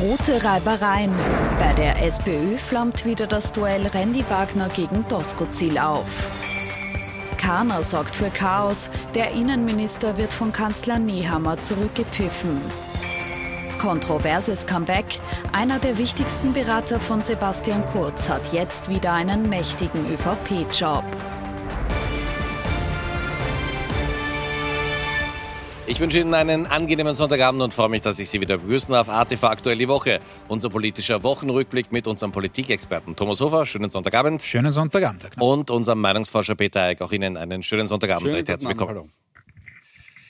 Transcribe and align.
Rote 0.00 0.44
Reibereien. 0.44 1.10
Bei 1.58 1.72
der 1.72 2.00
SPÖ 2.06 2.56
flammt 2.56 3.04
wieder 3.04 3.26
das 3.26 3.50
Duell 3.50 3.84
Randy 3.88 4.24
Wagner 4.28 4.68
gegen 4.68 5.04
Doskozil 5.08 5.76
auf. 5.76 6.30
Kahner 7.36 7.82
sorgt 7.82 8.14
für 8.14 8.30
Chaos. 8.30 8.90
Der 9.16 9.32
Innenminister 9.32 10.16
wird 10.16 10.32
von 10.32 10.52
Kanzler 10.52 11.00
Nehammer 11.00 11.58
zurückgepfiffen. 11.58 12.60
Kontroverses 13.80 14.66
Comeback. 14.66 15.18
Einer 15.52 15.80
der 15.80 15.98
wichtigsten 15.98 16.52
Berater 16.52 17.00
von 17.00 17.20
Sebastian 17.20 17.84
Kurz 17.86 18.28
hat 18.28 18.52
jetzt 18.52 18.88
wieder 18.88 19.12
einen 19.12 19.48
mächtigen 19.48 20.06
ÖVP-Job. 20.12 21.04
Ich 25.90 26.00
wünsche 26.00 26.18
Ihnen 26.18 26.34
einen 26.34 26.66
angenehmen 26.66 27.14
Sonntagabend 27.14 27.62
und 27.62 27.72
freue 27.72 27.88
mich, 27.88 28.02
dass 28.02 28.18
ich 28.18 28.28
Sie 28.28 28.42
wieder 28.42 28.58
begrüßen 28.58 28.92
darf. 28.92 29.08
ATV 29.08 29.44
Aktuell 29.44 29.78
die 29.78 29.88
Woche, 29.88 30.20
unser 30.46 30.68
politischer 30.68 31.22
Wochenrückblick 31.22 31.90
mit 31.92 32.06
unserem 32.06 32.30
Politikexperten 32.30 33.16
Thomas 33.16 33.40
Hofer. 33.40 33.64
Schönen 33.64 33.88
Sonntagabend. 33.88 34.42
Schönen 34.42 34.70
Sonntagabend. 34.70 35.30
Und 35.40 35.70
unserem 35.70 36.02
Meinungsforscher 36.02 36.56
Peter 36.56 36.82
Eick. 36.82 37.00
Auch 37.00 37.10
Ihnen 37.10 37.38
einen 37.38 37.62
schönen 37.62 37.86
Sonntagabend. 37.86 38.24
Schönen 38.24 38.34
Recht 38.34 38.48
herzlich 38.48 38.68
willkommen. 38.68 38.90
Hallo. 38.90 39.08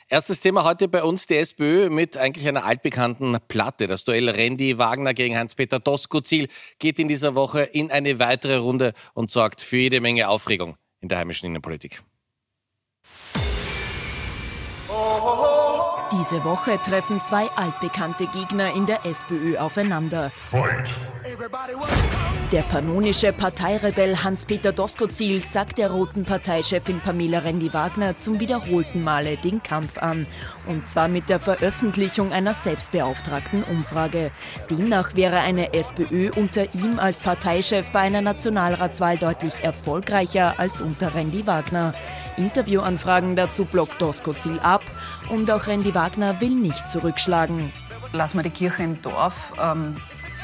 Erstes 0.09 0.39
Thema 0.39 0.63
heute 0.63 0.87
bei 0.87 1.03
uns 1.03 1.27
die 1.27 1.35
SPÖ 1.35 1.91
mit 1.91 2.17
eigentlich 2.17 2.47
einer 2.47 2.65
altbekannten 2.65 3.37
Platte. 3.49 3.89
Das 3.89 4.05
Duell 4.05 4.29
Randy 4.29 4.79
Wagner 4.79 5.13
gegen 5.13 5.37
Heinz-Peter 5.37 5.81
Doskozil 5.81 6.47
geht 6.79 7.01
in 7.01 7.09
dieser 7.09 7.35
Woche 7.35 7.63
in 7.63 7.91
eine 7.91 8.21
weitere 8.21 8.59
Runde 8.59 8.93
und 9.13 9.29
sorgt 9.29 9.61
für 9.61 9.79
jede 9.79 10.01
Menge 10.01 10.29
Aufregung 10.29 10.77
in 11.01 11.09
der 11.09 11.19
heimischen 11.19 11.47
Innenpolitik. 11.47 12.01
Diese 16.13 16.43
Woche 16.43 16.79
treffen 16.81 17.21
zwei 17.21 17.49
altbekannte 17.57 18.27
Gegner 18.29 18.73
in 18.75 18.87
der 18.87 19.05
SPÖ 19.05 19.59
aufeinander. 19.59 20.31
Der 22.51 22.63
pannonische 22.63 23.35
Parteirebell 23.35 24.17
Hans-Peter 24.17 24.73
Doskozil 24.73 25.43
sagt 25.43 25.77
der 25.77 25.91
roten 25.91 26.25
Parteichefin 26.25 27.01
Pamela 27.01 27.41
Rendi-Wagner 27.41 28.17
zum 28.17 28.41
wiederholten 28.41 29.05
Male 29.05 29.37
den 29.37 29.63
Kampf 29.63 29.99
an. 29.99 30.27
Und 30.67 30.89
zwar 30.89 31.09
mit 31.09 31.29
der 31.29 31.41
Veröffentlichung 31.41 32.33
einer 32.33 32.55
selbstbeauftragten 32.55 33.63
Umfrage. 33.65 34.31
Demnach 34.71 35.15
wäre 35.15 35.41
eine 35.41 35.75
SPÖ 35.75 36.31
unter 36.35 36.75
ihm 36.75 36.99
als 36.99 37.21
Parteichef 37.21 37.91
bei 37.91 38.01
einer 38.01 38.23
Nationalratswahl 38.23 39.19
deutlich 39.19 39.63
erfolgreicher 39.63 40.55
als 40.57 40.81
unter 40.81 41.15
Rendi-Wagner. 41.15 41.93
Interviewanfragen 42.39 43.37
dazu 43.37 43.67
blockt 43.67 44.01
Doskozil 44.01 44.59
ab 44.61 44.83
und 45.31 45.51
auch 45.51 45.67
Rendi 45.67 45.95
Wagner 45.95 46.41
will 46.41 46.55
nicht 46.55 46.89
zurückschlagen. 46.89 47.73
Lassen 48.13 48.39
wir 48.39 48.43
die 48.43 48.51
Kirche 48.51 48.83
im 48.83 49.01
Dorf. 49.03 49.53
Ähm, 49.61 49.95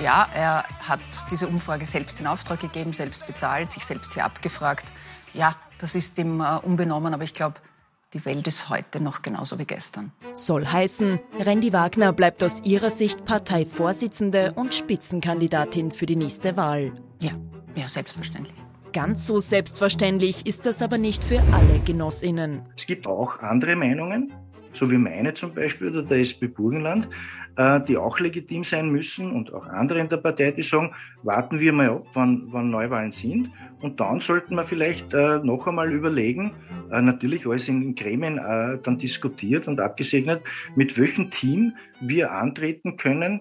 ja, 0.02 0.28
er 0.34 0.64
hat 0.86 1.00
diese 1.30 1.46
Umfrage 1.46 1.86
selbst 1.86 2.20
in 2.20 2.27
Auftrag 2.27 2.60
gegeben, 2.60 2.92
selbst 2.92 3.27
bezahlt, 3.27 3.70
sich 3.70 3.84
selbst 3.84 4.14
hier 4.14 4.24
abgefragt. 4.24 4.86
Ja, 5.32 5.56
das 5.78 5.94
ist 5.94 6.18
ihm 6.18 6.40
äh, 6.40 6.58
unbenommen, 6.62 7.14
aber 7.14 7.24
ich 7.24 7.34
glaube, 7.34 7.56
die 8.12 8.24
Welt 8.24 8.46
ist 8.46 8.68
heute 8.68 9.00
noch 9.00 9.22
genauso 9.22 9.58
wie 9.58 9.64
gestern. 9.64 10.12
Soll 10.34 10.66
heißen, 10.66 11.18
Randy 11.40 11.72
Wagner 11.72 12.12
bleibt 12.12 12.44
aus 12.44 12.60
ihrer 12.62 12.90
Sicht 12.90 13.24
Parteivorsitzende 13.24 14.52
und 14.55 14.74
Spitzenkandidatin 14.74 15.90
für 15.90 16.06
die 16.06 16.16
nächste 16.16 16.56
Wahl. 16.56 16.92
Ja, 17.20 17.32
ja, 17.74 17.88
selbstverständlich. 17.88 18.55
Ganz 18.92 19.27
so 19.27 19.40
selbstverständlich 19.40 20.46
ist 20.46 20.66
das 20.66 20.80
aber 20.80 20.98
nicht 20.98 21.24
für 21.24 21.42
alle 21.52 21.80
Genossinnen. 21.80 22.62
Es 22.77 22.86
gibt 22.86 23.08
auch 23.08 23.40
andere 23.40 23.74
Meinungen, 23.74 24.32
so 24.77 24.91
wie 24.91 24.98
meine 24.98 25.34
zum 25.34 25.55
Beispiel 25.55 25.91
oder 25.91 26.03
der 26.03 26.19
SP 26.20 26.48
Burgenland, 26.48 27.08
äh, 27.56 27.80
die 27.80 27.97
auch 27.97 28.19
legitim 28.19 28.64
sein 28.64 28.91
müssen 28.91 29.33
und 29.33 29.53
auch 29.53 29.67
andere 29.67 30.00
in 30.00 30.08
der 30.08 30.17
Partei, 30.19 30.50
die 30.50 30.62
sagen, 30.62 30.92
warten 31.22 31.61
wir 31.61 31.72
mal 31.72 31.91
ab, 31.91 32.06
wann, 32.12 32.48
wann 32.50 32.70
Neuwahlen 32.70 33.12
sind 33.12 33.50
und 33.80 34.00
dann 34.00 34.20
sollten 34.20 34.56
wir 34.56 34.64
vielleicht 34.64 35.14
äh, 35.14 35.39
noch 35.42 35.67
einmal 35.67 35.92
überlegen, 35.92 36.52
äh, 36.90 37.01
natürlich 37.01 37.46
alles 37.46 37.68
in 37.68 37.95
Gremien 37.95 38.40
dann 38.83 38.98
diskutiert 38.98 39.68
und 39.68 39.80
abgesegnet, 39.80 40.42
mit 40.74 40.98
welchem 40.98 41.30
Team 41.30 41.74
wir 42.01 42.33
antreten 42.33 42.96
können. 42.96 43.40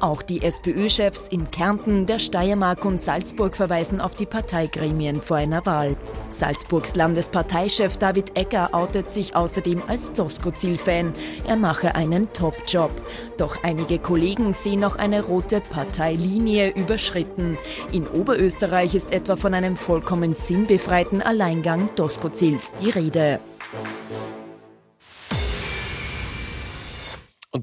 Auch 0.00 0.22
die 0.22 0.42
SPÖ-Chefs 0.42 1.28
in 1.28 1.50
Kärnten, 1.50 2.06
der 2.06 2.18
Steiermark 2.18 2.84
und 2.84 2.98
Salzburg 2.98 3.56
verweisen 3.56 4.00
auf 4.00 4.14
die 4.14 4.26
Parteigremien 4.26 5.20
vor 5.20 5.36
einer 5.38 5.64
Wahl. 5.66 5.96
Salzburgs 6.28 6.94
Landesparteichef 6.94 7.96
David 7.96 8.36
Egger 8.36 8.74
outet 8.74 9.10
sich 9.10 9.36
außerdem 9.36 9.82
als 9.86 10.12
Doskozil-Fan. 10.44 11.12
Er 11.46 11.56
mache 11.56 11.94
einen 11.94 12.32
Top-Job. 12.32 12.90
Doch 13.36 13.62
einige 13.62 13.98
Kollegen 13.98 14.52
sehen 14.52 14.84
auch 14.84 14.96
eine 14.96 15.24
rote 15.24 15.60
Parteilinie 15.60 16.70
überschritten. 16.70 17.56
In 17.92 18.06
Oberösterreich 18.06 18.94
ist 18.94 19.12
etwa 19.12 19.36
von 19.36 19.54
einem 19.54 19.76
vollkommen 19.76 20.34
sinnbefreiten 20.34 21.22
Alleingang 21.22 21.90
Doskozils 21.96 22.72
die 22.82 22.90
Rede. 22.90 23.40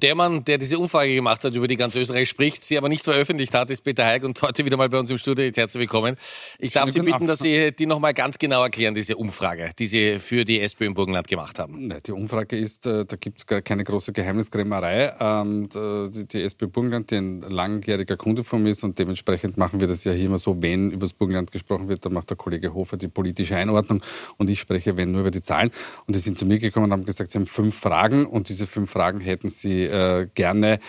Und 0.01 0.07
der 0.07 0.15
Mann, 0.15 0.43
der 0.43 0.57
diese 0.57 0.79
Umfrage 0.79 1.13
gemacht 1.13 1.43
hat, 1.43 1.53
über 1.53 1.67
die 1.67 1.75
ganz 1.75 1.95
Österreich 1.95 2.27
spricht, 2.27 2.63
sie 2.63 2.75
aber 2.75 2.89
nicht 2.89 3.03
veröffentlicht 3.03 3.53
hat, 3.53 3.69
ist 3.69 3.81
Peter 3.81 4.03
Heik 4.03 4.23
und 4.23 4.41
heute 4.41 4.65
wieder 4.65 4.75
mal 4.75 4.89
bei 4.89 4.97
uns 4.97 5.11
im 5.11 5.19
Studio. 5.19 5.45
Herzlich 5.45 5.79
willkommen. 5.79 6.17
Ich 6.57 6.73
darf 6.73 6.89
Sie 6.89 7.01
bitten, 7.01 7.27
dass 7.27 7.37
Sie 7.37 7.71
die 7.71 7.85
nochmal 7.85 8.15
ganz 8.15 8.39
genau 8.39 8.63
erklären, 8.63 8.95
diese 8.95 9.15
Umfrage, 9.15 9.69
die 9.77 9.85
Sie 9.85 10.17
für 10.17 10.43
die 10.43 10.59
SPÖ 10.59 10.85
im 10.87 10.95
Burgenland 10.95 11.27
gemacht 11.27 11.59
haben. 11.59 11.93
Die 12.03 12.11
Umfrage 12.13 12.57
ist, 12.57 12.87
äh, 12.87 13.05
da 13.05 13.15
gibt 13.15 13.41
es 13.41 13.63
keine 13.63 13.83
große 13.83 14.11
Geheimniskrämerei. 14.11 15.13
Ähm, 15.19 15.69
die 15.69 16.41
SPÖ 16.41 16.65
Burgenland, 16.65 17.11
die 17.11 17.17
ein 17.17 17.41
langjähriger 17.41 18.17
Kunde 18.17 18.43
von 18.43 18.63
mir 18.63 18.71
ist 18.71 18.83
und 18.83 18.97
dementsprechend 18.97 19.57
machen 19.57 19.81
wir 19.81 19.87
das 19.87 20.03
ja 20.03 20.13
hier 20.13 20.25
immer 20.25 20.39
so, 20.39 20.63
wenn 20.63 20.89
über 20.89 21.05
das 21.05 21.13
Burgenland 21.13 21.51
gesprochen 21.51 21.89
wird, 21.89 22.03
dann 22.03 22.13
macht 22.13 22.31
der 22.31 22.37
Kollege 22.37 22.73
Hofer 22.73 22.97
die 22.97 23.07
politische 23.07 23.55
Einordnung 23.55 24.01
und 24.37 24.49
ich 24.49 24.59
spreche, 24.59 24.97
wenn, 24.97 25.11
nur 25.11 25.21
über 25.21 25.31
die 25.31 25.43
Zahlen. 25.43 25.69
Und 26.07 26.15
die 26.15 26.19
sind 26.19 26.39
zu 26.39 26.47
mir 26.47 26.57
gekommen 26.57 26.85
und 26.85 26.91
haben 26.91 27.05
gesagt, 27.05 27.29
sie 27.29 27.37
haben 27.37 27.45
fünf 27.45 27.77
Fragen 27.77 28.25
und 28.25 28.49
diese 28.49 28.65
fünf 28.65 28.89
Fragen 28.89 29.19
hätten 29.19 29.49
sie 29.49 29.90
äh, 29.91 30.27
gerne 30.33 30.79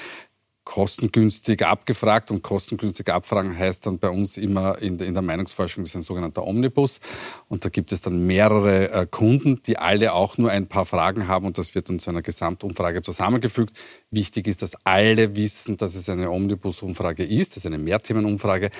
kostengünstig 0.65 1.65
abgefragt. 1.65 2.31
Und 2.31 2.43
kostengünstig 2.43 3.09
abfragen 3.09 3.59
heißt 3.59 3.87
dann 3.87 3.99
bei 3.99 4.09
uns 4.09 4.37
immer 4.37 4.81
in 4.81 4.99
der, 4.99 5.07
in 5.07 5.15
der 5.15 5.23
Meinungsforschung, 5.23 5.83
das 5.83 5.91
ist 5.91 5.97
ein 5.97 6.03
sogenannter 6.03 6.47
Omnibus. 6.47 7.01
Und 7.49 7.65
da 7.65 7.69
gibt 7.69 7.93
es 7.93 8.01
dann 8.01 8.27
mehrere 8.27 8.91
äh, 8.91 9.07
Kunden, 9.07 9.61
die 9.67 9.79
alle 9.79 10.13
auch 10.13 10.39
nur 10.39 10.51
ein 10.51 10.69
paar 10.69 10.87
Fragen 10.87 11.29
haben. 11.29 11.47
Und 11.47 11.59
das 11.59 11.75
wird 11.75 11.89
dann 11.89 11.99
zu 11.99 12.11
einer 12.11 12.23
Gesamtumfrage 12.23 13.03
zusammengefügt. 13.03 13.77
Wichtig 14.11 14.47
ist, 14.47 14.63
dass 14.63 14.77
alle 14.85 15.35
wissen, 15.37 15.77
dass 15.77 15.95
es 15.95 16.09
eine 16.09 16.31
Omnibus-Umfrage 16.31 17.25
ist, 17.25 17.53
das 17.53 17.59
ist 17.59 17.67
eine 17.67 17.79
Mehrthemenumfrage, 17.79 18.71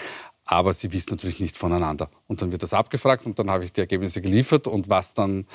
aber 0.45 0.73
sie 0.75 0.93
wissen 0.93 1.11
natürlich 1.11 1.41
nicht 1.41 1.57
voneinander. 1.57 2.11
Und 2.27 2.43
dann 2.43 2.53
wird 2.53 2.63
das 2.63 2.73
abgefragt. 2.73 3.27
Und 3.27 3.39
dann 3.39 3.51
habe 3.51 3.65
ich 3.65 3.73
die 3.73 3.81
Ergebnisse 3.81 4.21
geliefert. 4.21 4.67
Und 4.67 4.89
was 4.89 5.15
dann 5.15 5.47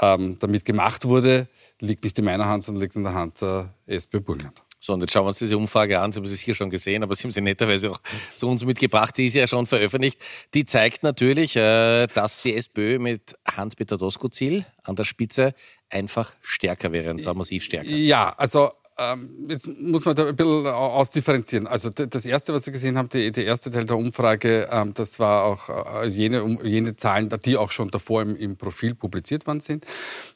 ähm, 0.00 0.36
damit 0.40 0.64
gemacht 0.64 1.04
wurde, 1.04 1.48
liegt 1.80 2.04
nicht 2.04 2.18
in 2.18 2.24
meiner 2.24 2.46
Hand, 2.46 2.64
sondern 2.64 2.82
liegt 2.82 2.96
in 2.96 3.04
der 3.04 3.14
Hand 3.14 3.40
der 3.40 3.74
SPÖ 3.86 4.20
Burgenland. 4.20 4.62
So, 4.80 4.92
und 4.92 5.00
jetzt 5.00 5.12
schauen 5.12 5.24
wir 5.24 5.30
uns 5.30 5.38
diese 5.38 5.58
Umfrage 5.58 5.98
an. 5.98 6.12
Sie 6.12 6.18
haben 6.18 6.26
sie 6.26 6.36
sicher 6.36 6.54
schon 6.54 6.70
gesehen, 6.70 7.02
aber 7.02 7.14
Sie 7.16 7.24
haben 7.24 7.32
sie 7.32 7.40
netterweise 7.40 7.90
auch 7.90 8.00
zu 8.36 8.48
uns 8.48 8.64
mitgebracht. 8.64 9.16
Die 9.16 9.26
ist 9.26 9.34
ja 9.34 9.48
schon 9.48 9.66
veröffentlicht. 9.66 10.20
Die 10.54 10.64
zeigt 10.64 11.02
natürlich, 11.02 11.56
äh, 11.56 12.06
dass 12.06 12.42
die 12.42 12.54
SPÖ 12.54 13.00
mit 13.00 13.36
Hans-Peter 13.56 13.96
Doskozil 13.96 14.64
an 14.84 14.94
der 14.94 15.04
Spitze 15.04 15.54
einfach 15.90 16.32
stärker 16.42 16.92
wäre, 16.92 17.10
und 17.10 17.22
zwar 17.22 17.34
massiv 17.34 17.64
stärker. 17.64 17.90
Ja, 17.90 18.32
also 18.36 18.70
jetzt 19.48 19.68
muss 19.80 20.04
man 20.04 20.16
da 20.16 20.26
ein 20.26 20.34
bisschen 20.34 20.66
ausdifferenzieren. 20.66 21.66
Also 21.66 21.90
das 21.90 22.26
Erste, 22.26 22.52
was 22.52 22.64
Sie 22.64 22.72
gesehen 22.72 22.98
haben, 22.98 23.08
der 23.08 23.36
erste 23.36 23.70
Teil 23.70 23.84
der 23.84 23.96
Umfrage, 23.96 24.68
ähm, 24.70 24.92
das 24.94 25.18
war 25.20 25.44
auch 25.44 26.02
äh, 26.02 26.08
jene, 26.08 26.58
jene 26.64 26.96
Zahlen, 26.96 27.30
die 27.44 27.56
auch 27.56 27.70
schon 27.70 27.90
davor 27.90 28.22
im, 28.22 28.36
im, 28.36 28.56
Profil 28.56 28.94
publiziert 28.94 29.46
worden 29.46 29.60
sind. 29.60 29.86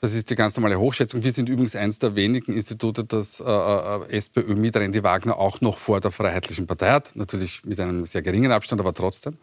Das 0.00 0.14
ist 0.14 0.30
die 0.30 0.36
ganz 0.36 0.56
normale 0.56 0.78
Hochschätzung. 0.78 1.24
Wir 1.24 1.32
sind 1.32 1.48
übrigens 1.48 1.74
eines 1.74 1.98
der 1.98 2.14
wenigen 2.14 2.52
Institute, 2.52 3.04
das 3.04 3.40
äh, 3.40 3.44
äh 3.44 4.16
SPÖ 4.16 4.54
mit 4.54 4.76
Randy 4.76 5.02
Wagner 5.02 5.38
auch 5.38 5.60
noch 5.60 5.76
vor 5.76 6.00
der 6.00 6.10
Freiheitlichen 6.10 6.66
Partei 6.66 6.90
hat. 6.90 7.16
Natürlich 7.16 7.64
mit 7.64 7.80
einem 7.80 8.06
sehr 8.06 8.22
geringen 8.22 8.52
Abstand, 8.52 8.80
aber 8.80 8.94
trotzdem. 8.94 9.36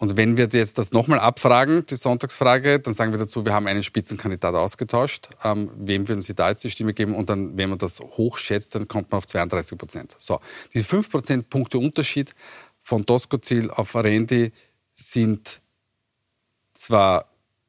Und 0.00 0.16
wenn 0.16 0.38
wir 0.38 0.48
jetzt 0.50 0.78
das 0.78 0.92
nochmal 0.92 1.20
abfragen, 1.20 1.84
die 1.84 1.94
Sonntagsfrage, 1.94 2.80
dann 2.80 2.94
sagen 2.94 3.12
wir 3.12 3.18
dazu, 3.18 3.44
wir 3.44 3.52
haben 3.52 3.66
einen 3.66 3.82
Spitzenkandidat 3.82 4.54
ausgetauscht. 4.54 5.28
Ähm, 5.44 5.70
wem 5.76 6.08
würden 6.08 6.22
Sie 6.22 6.34
da 6.34 6.48
jetzt 6.48 6.64
die 6.64 6.70
Stimme 6.70 6.94
geben? 6.94 7.14
Und 7.14 7.28
dann, 7.28 7.58
wenn 7.58 7.68
man 7.68 7.78
das 7.78 8.00
hochschätzt, 8.00 8.74
dann 8.74 8.88
kommt 8.88 9.10
man 9.10 9.18
auf 9.18 9.26
32 9.26 9.76
Prozent. 9.76 10.16
So, 10.18 10.40
die 10.72 10.82
5 10.82 11.10
Prozentpunkte 11.10 11.78
Unterschied 11.78 12.34
von 12.80 13.04
Doskozil 13.04 13.70
auf 13.70 13.94
Arendi 13.94 14.52
sind 14.94 15.60
zwar 16.72 17.26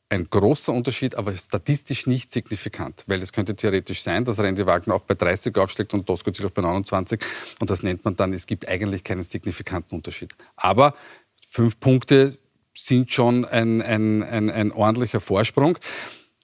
ein 0.08 0.30
großer 0.30 0.72
Unterschied, 0.72 1.16
aber 1.16 1.36
statistisch 1.36 2.08
nicht 2.08 2.32
signifikant, 2.32 3.04
weil 3.08 3.22
es 3.22 3.34
könnte 3.34 3.58
theoretisch 3.58 4.04
sein, 4.04 4.24
dass 4.24 4.40
Randy 4.40 4.66
Wagner 4.66 4.96
auch 4.96 5.02
bei 5.02 5.16
30 5.16 5.58
aufschlägt 5.58 5.94
und 5.94 6.08
Doskozil 6.08 6.46
auch 6.46 6.52
bei 6.52 6.62
29 6.62 7.22
und 7.60 7.70
das 7.70 7.84
nennt 7.84 8.04
man 8.04 8.16
dann, 8.16 8.34
es 8.34 8.46
gibt 8.46 8.68
eigentlich 8.68 9.04
keinen 9.06 9.24
signifikanten 9.24 9.96
Unterschied. 9.96 10.34
Aber 10.58 10.96
fünf 11.52 11.82
Punkte 11.82 12.38
sind 12.74 13.12
schon 13.12 13.44
ein, 13.44 13.82
ein, 13.82 14.24
ein, 14.24 14.50
ein 14.50 14.72
ordentlicher 14.72 15.20
Vorsprung. 15.20 15.78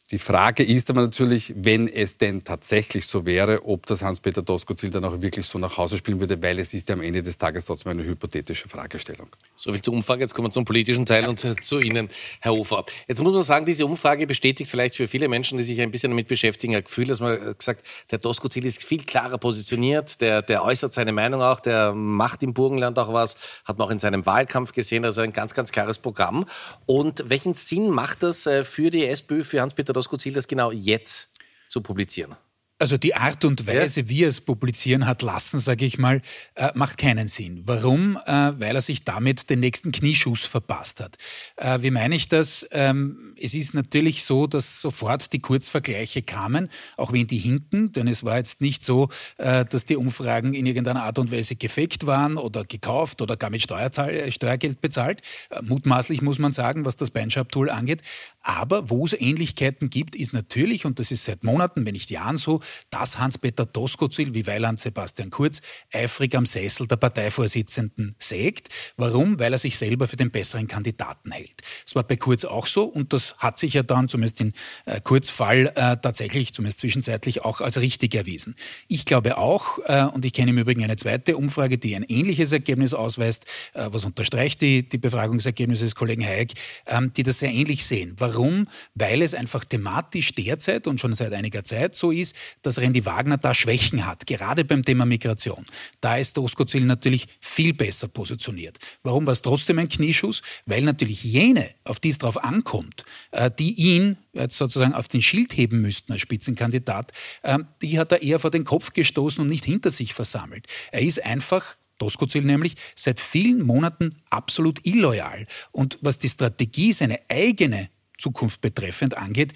Die 0.09 0.19
Frage 0.19 0.63
ist 0.63 0.89
aber 0.89 1.01
natürlich, 1.01 1.53
wenn 1.57 1.89
es 1.89 2.17
denn 2.17 2.45
tatsächlich 2.45 3.05
so 3.05 3.25
wäre, 3.25 3.65
ob 3.65 3.85
das 3.87 4.03
Hans-Peter 4.03 4.41
Doskozil 4.41 4.89
dann 4.89 5.03
auch 5.03 5.19
wirklich 5.19 5.45
so 5.45 5.59
nach 5.59 5.75
Hause 5.75 5.97
spielen 5.97 6.21
würde, 6.21 6.41
weil 6.41 6.59
es 6.59 6.73
ist 6.73 6.87
ja 6.87 6.95
am 6.95 7.01
Ende 7.01 7.21
des 7.21 7.37
Tages 7.37 7.65
trotzdem 7.65 7.91
eine 7.91 8.05
hypothetische 8.05 8.69
Fragestellung. 8.69 9.27
So 9.57 9.73
viel 9.73 9.81
zur 9.81 9.93
Umfrage. 9.93 10.21
Jetzt 10.21 10.33
kommen 10.33 10.47
wir 10.47 10.51
zum 10.53 10.63
politischen 10.63 11.05
Teil 11.05 11.23
ja. 11.23 11.29
und 11.29 11.45
zu 11.61 11.81
Ihnen, 11.81 12.07
Herr 12.39 12.53
Hofer. 12.53 12.85
Jetzt 13.09 13.21
muss 13.21 13.33
man 13.33 13.43
sagen, 13.43 13.65
diese 13.65 13.85
Umfrage 13.85 14.25
bestätigt 14.27 14.71
vielleicht 14.71 14.95
für 14.95 15.09
viele 15.09 15.27
Menschen, 15.27 15.57
die 15.57 15.65
sich 15.65 15.81
ein 15.81 15.91
bisschen 15.91 16.11
damit 16.11 16.29
beschäftigen, 16.29 16.73
ein 16.73 16.85
Gefühl, 16.85 17.07
dass 17.07 17.19
man 17.19 17.57
gesagt, 17.57 17.85
der 18.09 18.19
Doskozil 18.19 18.65
ist 18.65 18.85
viel 18.85 19.03
klarer 19.03 19.37
positioniert, 19.37 20.21
der, 20.21 20.41
der 20.41 20.63
äußert 20.63 20.93
seine 20.93 21.11
Meinung 21.11 21.41
auch, 21.41 21.59
der 21.59 21.91
macht 21.91 22.43
im 22.43 22.53
Burgenland 22.53 22.97
auch 22.97 23.11
was, 23.11 23.35
hat 23.65 23.77
man 23.77 23.87
auch 23.87 23.91
in 23.91 23.99
seinem 23.99 24.25
Wahlkampf 24.25 24.71
gesehen, 24.71 25.03
also 25.03 25.19
ein 25.19 25.33
ganz, 25.33 25.53
ganz 25.53 25.73
klares 25.73 25.97
Programm. 25.97 26.45
Und 26.85 27.25
welchen 27.27 27.55
Sinn 27.55 27.89
macht 27.89 28.23
das 28.23 28.45
äh, 28.45 28.63
für 28.63 28.89
die 28.89 29.05
SPÖ, 29.05 29.43
für 29.43 29.59
Hans-Peter 29.59 29.96
Doskozil, 29.97 30.33
das 30.33 30.47
genau 30.47 30.71
jetzt 30.71 31.29
zu 31.69 31.81
publizieren? 31.81 32.35
Also 32.79 32.97
die 32.97 33.15
Art 33.15 33.43
und 33.43 33.65
Weise, 33.65 34.01
ja. 34.01 34.09
wie 34.09 34.23
er 34.23 34.29
es 34.29 34.39
publizieren 34.39 35.07
hat 35.07 35.23
lassen, 35.23 35.59
sage 35.59 35.83
ich 35.83 35.97
mal, 35.97 36.21
äh, 36.53 36.69
macht 36.75 36.99
keinen 36.99 37.27
Sinn. 37.27 37.63
Warum? 37.65 38.19
Äh, 38.25 38.29
weil 38.59 38.75
er 38.75 38.81
sich 38.81 39.03
damit 39.03 39.49
den 39.49 39.61
nächsten 39.61 39.91
Knieschuss 39.91 40.45
verpasst 40.45 40.99
hat. 40.99 41.17
Äh, 41.55 41.81
wie 41.81 41.89
meine 41.89 42.15
ich 42.15 42.27
das? 42.27 42.67
Ähm, 42.71 43.35
es 43.41 43.55
ist 43.55 43.73
natürlich 43.73 44.25
so, 44.25 44.45
dass 44.45 44.79
sofort 44.79 45.33
die 45.33 45.39
Kurzvergleiche 45.39 46.21
kamen, 46.21 46.69
auch 46.97 47.11
wenn 47.13 47.25
die 47.25 47.39
hinken, 47.39 47.93
denn 47.93 48.07
es 48.07 48.23
war 48.23 48.37
jetzt 48.37 48.61
nicht 48.61 48.83
so, 48.83 49.09
äh, 49.37 49.65
dass 49.65 49.85
die 49.85 49.95
Umfragen 49.95 50.53
in 50.53 50.67
irgendeiner 50.67 51.01
Art 51.01 51.17
und 51.17 51.31
Weise 51.31 51.55
gefaked 51.55 52.05
waren 52.05 52.37
oder 52.37 52.63
gekauft 52.63 53.23
oder 53.23 53.37
gar 53.37 53.49
mit 53.49 53.63
Steuerzahl 53.63 54.31
Steuergeld 54.31 54.81
bezahlt. 54.81 55.21
Äh, 55.49 55.63
mutmaßlich 55.63 56.21
muss 56.21 56.37
man 56.37 56.51
sagen, 56.51 56.85
was 56.85 56.95
das 56.95 57.09
Beinschab-Tool 57.09 57.71
angeht. 57.71 58.03
Aber 58.43 58.91
wo 58.91 59.03
es 59.05 59.13
Ähnlichkeiten 59.13 59.89
gibt, 59.89 60.15
ist 60.15 60.31
natürlich, 60.31 60.85
und 60.85 60.99
das 60.99 61.09
ist 61.09 61.25
seit 61.25 61.43
Monaten, 61.43 61.83
wenn 61.85 61.93
nicht 61.93 62.11
Jahren 62.11 62.37
so, 62.37 62.61
dass 62.89 63.17
Hans-Peter 63.17 63.65
Doskozil 63.65 64.33
wie 64.33 64.47
Weiland 64.47 64.79
Sebastian 64.79 65.29
Kurz 65.29 65.61
eifrig 65.93 66.35
am 66.35 66.45
Sessel 66.45 66.87
der 66.87 66.97
Parteivorsitzenden 66.97 68.15
sägt. 68.19 68.69
Warum? 68.95 69.39
Weil 69.39 69.53
er 69.53 69.59
sich 69.59 69.77
selber 69.77 70.07
für 70.07 70.17
den 70.17 70.31
besseren 70.31 70.67
Kandidaten 70.67 71.31
hält. 71.31 71.61
Es 71.85 71.95
war 71.95 72.03
bei 72.03 72.15
Kurz 72.15 72.45
auch 72.45 72.67
so 72.67 72.83
und 72.83 73.13
das 73.13 73.35
hat 73.37 73.57
sich 73.57 73.73
ja 73.73 73.83
dann 73.83 74.09
zumindest 74.09 74.41
in 74.41 74.53
äh, 74.85 74.99
Kurzfall 75.01 75.71
äh, 75.75 75.97
tatsächlich, 75.97 76.53
zumindest 76.53 76.79
zwischenzeitlich, 76.79 77.43
auch 77.43 77.61
als 77.61 77.79
richtig 77.79 78.15
erwiesen. 78.15 78.55
Ich 78.87 79.05
glaube 79.05 79.37
auch, 79.37 79.79
äh, 79.85 80.03
und 80.03 80.25
ich 80.25 80.33
kenne 80.33 80.51
im 80.51 80.57
Übrigen 80.57 80.83
eine 80.83 80.95
zweite 80.95 81.37
Umfrage, 81.37 81.77
die 81.77 81.95
ein 81.95 82.03
ähnliches 82.03 82.51
Ergebnis 82.51 82.93
ausweist, 82.93 83.45
äh, 83.73 83.87
was 83.91 84.05
unterstreicht 84.05 84.61
die, 84.61 84.87
die 84.87 84.97
Befragungsergebnisse 84.97 85.85
des 85.85 85.95
Kollegen 85.95 86.23
Hayek, 86.23 86.53
ähm, 86.85 87.13
die 87.13 87.23
das 87.23 87.39
sehr 87.39 87.51
ähnlich 87.51 87.85
sehen. 87.85 88.15
Warum? 88.17 88.67
Weil 88.95 89.21
es 89.21 89.33
einfach 89.33 89.65
thematisch 89.65 90.33
derzeit 90.33 90.87
und 90.87 90.99
schon 90.99 91.13
seit 91.15 91.33
einiger 91.33 91.63
Zeit 91.63 91.95
so 91.95 92.11
ist, 92.11 92.35
dass 92.67 92.79
Randy 92.79 93.05
Wagner 93.05 93.37
da 93.37 93.53
Schwächen 93.53 94.05
hat, 94.05 94.27
gerade 94.27 94.65
beim 94.65 94.83
Thema 94.83 95.05
Migration. 95.05 95.65
Da 96.01 96.17
ist 96.17 96.37
Doskozil 96.37 96.85
natürlich 96.85 97.27
viel 97.39 97.73
besser 97.73 98.07
positioniert. 98.07 98.77
Warum 99.03 99.25
war 99.25 99.33
es 99.33 99.41
trotzdem 99.41 99.79
ein 99.79 99.89
Knieschuss? 99.89 100.41
Weil 100.65 100.83
natürlich 100.83 101.23
jene, 101.23 101.69
auf 101.85 101.99
die 101.99 102.09
es 102.09 102.17
drauf 102.17 102.43
ankommt, 102.43 103.05
äh, 103.31 103.49
die 103.57 103.73
ihn 103.73 104.17
sozusagen 104.49 104.93
auf 104.93 105.07
den 105.07 105.21
Schild 105.21 105.55
heben 105.55 105.81
müssten 105.81 106.11
als 106.11 106.21
Spitzenkandidat, 106.21 107.11
äh, 107.41 107.59
die 107.81 107.97
hat 107.97 108.11
er 108.11 108.21
eher 108.21 108.39
vor 108.39 108.51
den 108.51 108.65
Kopf 108.65 108.93
gestoßen 108.93 109.41
und 109.41 109.47
nicht 109.47 109.65
hinter 109.65 109.89
sich 109.89 110.13
versammelt. 110.13 110.67
Er 110.91 111.01
ist 111.01 111.23
einfach 111.23 111.77
Doskozil 111.97 112.43
nämlich, 112.43 112.75
seit 112.95 113.19
vielen 113.19 113.63
Monaten 113.63 114.09
absolut 114.29 114.85
illoyal. 114.85 115.47
Und 115.71 115.97
was 116.01 116.19
die 116.19 116.29
Strategie, 116.29 116.93
seine 116.93 117.19
eigene 117.29 117.89
Zukunft 118.19 118.61
betreffend 118.61 119.17
angeht, 119.17 119.53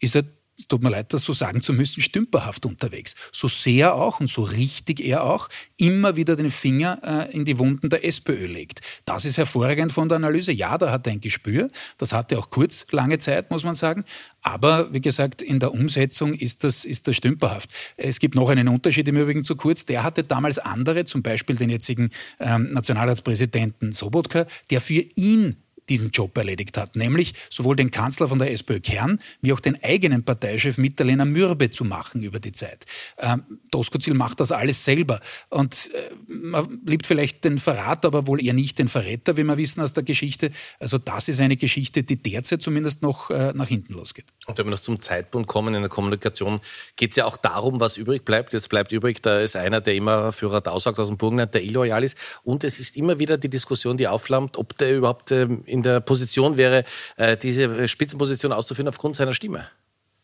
ist 0.00 0.16
er 0.16 0.24
es 0.56 0.68
tut 0.68 0.82
mir 0.82 0.90
leid, 0.90 1.12
das 1.12 1.22
so 1.22 1.32
sagen 1.32 1.62
zu 1.62 1.72
müssen, 1.72 2.00
stümperhaft 2.00 2.64
unterwegs. 2.64 3.16
So 3.32 3.48
sehr 3.48 3.94
auch 3.94 4.20
und 4.20 4.30
so 4.30 4.42
richtig 4.42 5.00
er 5.00 5.24
auch 5.24 5.48
immer 5.76 6.16
wieder 6.16 6.36
den 6.36 6.50
Finger 6.50 7.00
äh, 7.02 7.32
in 7.34 7.44
die 7.44 7.58
Wunden 7.58 7.88
der 7.88 8.04
SPÖ 8.04 8.46
legt. 8.46 8.80
Das 9.04 9.24
ist 9.24 9.36
hervorragend 9.36 9.90
von 9.90 10.08
der 10.08 10.16
Analyse. 10.16 10.52
Ja, 10.52 10.78
da 10.78 10.92
hat 10.92 11.06
er 11.06 11.12
ein 11.12 11.20
Gespür. 11.20 11.68
Das 11.98 12.12
hatte 12.12 12.38
auch 12.38 12.50
kurz 12.50 12.86
lange 12.92 13.18
Zeit, 13.18 13.50
muss 13.50 13.64
man 13.64 13.74
sagen. 13.74 14.04
Aber 14.42 14.92
wie 14.92 15.00
gesagt, 15.00 15.42
in 15.42 15.58
der 15.58 15.72
Umsetzung 15.72 16.34
ist 16.34 16.62
das, 16.62 16.84
ist 16.84 17.08
das 17.08 17.16
stümperhaft. 17.16 17.70
Es 17.96 18.20
gibt 18.20 18.34
noch 18.36 18.48
einen 18.48 18.68
Unterschied 18.68 19.08
im 19.08 19.16
Übrigen 19.16 19.42
zu 19.42 19.56
kurz. 19.56 19.86
Der 19.86 20.04
hatte 20.04 20.22
damals 20.22 20.58
andere, 20.58 21.04
zum 21.04 21.22
Beispiel 21.22 21.56
den 21.56 21.70
jetzigen 21.70 22.10
ähm, 22.38 22.72
Nationalratspräsidenten 22.72 23.92
Sobotka, 23.92 24.46
der 24.70 24.80
für 24.80 25.04
ihn 25.16 25.56
diesen 25.88 26.10
Job 26.10 26.36
erledigt 26.36 26.76
hat, 26.76 26.96
nämlich 26.96 27.34
sowohl 27.50 27.76
den 27.76 27.90
Kanzler 27.90 28.28
von 28.28 28.38
der 28.38 28.52
SPÖ 28.52 28.80
Kern 28.80 29.18
wie 29.40 29.52
auch 29.52 29.60
den 29.60 29.82
eigenen 29.82 30.24
Parteichef 30.24 30.78
Mitterlehner 30.78 31.24
Mürbe 31.24 31.70
zu 31.70 31.84
machen 31.84 32.22
über 32.22 32.40
die 32.40 32.52
Zeit. 32.52 32.84
Ähm, 33.18 33.42
Doskozil 33.70 34.14
macht 34.14 34.40
das 34.40 34.52
alles 34.52 34.84
selber 34.84 35.20
und 35.50 35.90
äh, 35.94 36.10
man 36.28 36.80
liebt 36.84 37.06
vielleicht 37.06 37.44
den 37.44 37.58
Verrat, 37.58 38.04
aber 38.04 38.26
wohl 38.26 38.42
eher 38.42 38.54
nicht 38.54 38.78
den 38.78 38.88
Verräter, 38.88 39.36
wie 39.36 39.44
wir 39.44 39.56
wissen 39.56 39.80
aus 39.82 39.92
der 39.92 40.02
Geschichte. 40.02 40.50
Also 40.78 40.98
das 40.98 41.28
ist 41.28 41.40
eine 41.40 41.56
Geschichte, 41.56 42.02
die 42.02 42.22
derzeit 42.22 42.62
zumindest 42.62 43.02
noch 43.02 43.30
äh, 43.30 43.52
nach 43.54 43.68
hinten 43.68 43.94
losgeht. 43.94 44.26
Und 44.46 44.58
wenn 44.58 44.66
wir 44.66 44.70
noch 44.70 44.80
zum 44.80 45.00
Zeitpunkt 45.00 45.48
kommen 45.48 45.74
in 45.74 45.82
der 45.82 45.88
Kommunikation, 45.88 46.60
geht 46.96 47.10
es 47.10 47.16
ja 47.16 47.24
auch 47.24 47.36
darum, 47.36 47.80
was 47.80 47.96
übrig 47.96 48.24
bleibt. 48.24 48.52
Jetzt 48.52 48.68
bleibt 48.68 48.92
übrig, 48.92 49.22
da 49.22 49.40
ist 49.40 49.56
einer, 49.56 49.80
der 49.80 49.94
immer 49.94 50.32
für 50.32 50.52
Radau 50.52 50.78
sagt 50.78 50.98
aus 50.98 51.08
dem 51.08 51.16
Burgenland, 51.16 51.54
der 51.54 51.62
illoyal 51.62 52.04
ist. 52.04 52.16
Und 52.42 52.64
es 52.64 52.80
ist 52.80 52.96
immer 52.96 53.18
wieder 53.18 53.38
die 53.38 53.48
Diskussion, 53.48 53.96
die 53.96 54.08
aufflammt, 54.08 54.56
ob 54.56 54.76
der 54.78 54.96
überhaupt 54.96 55.30
ähm, 55.32 55.62
in 55.74 55.82
der 55.82 56.00
Position 56.00 56.56
wäre, 56.56 56.84
äh, 57.16 57.36
diese 57.36 57.88
Spitzenposition 57.88 58.52
auszuführen 58.52 58.88
aufgrund 58.88 59.16
seiner 59.16 59.34
Stimme. 59.34 59.68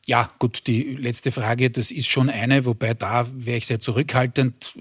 Ja, 0.06 0.31
gut, 0.38 0.67
die 0.67 0.97
letzte 0.97 1.31
Frage, 1.31 1.70
das 1.70 1.91
ist 1.91 2.08
schon 2.08 2.31
eine, 2.31 2.64
wobei 2.64 2.94
da 2.94 3.26
wäre 3.32 3.58
ich 3.58 3.67
sehr 3.67 3.81
zurückhaltend. 3.81 4.75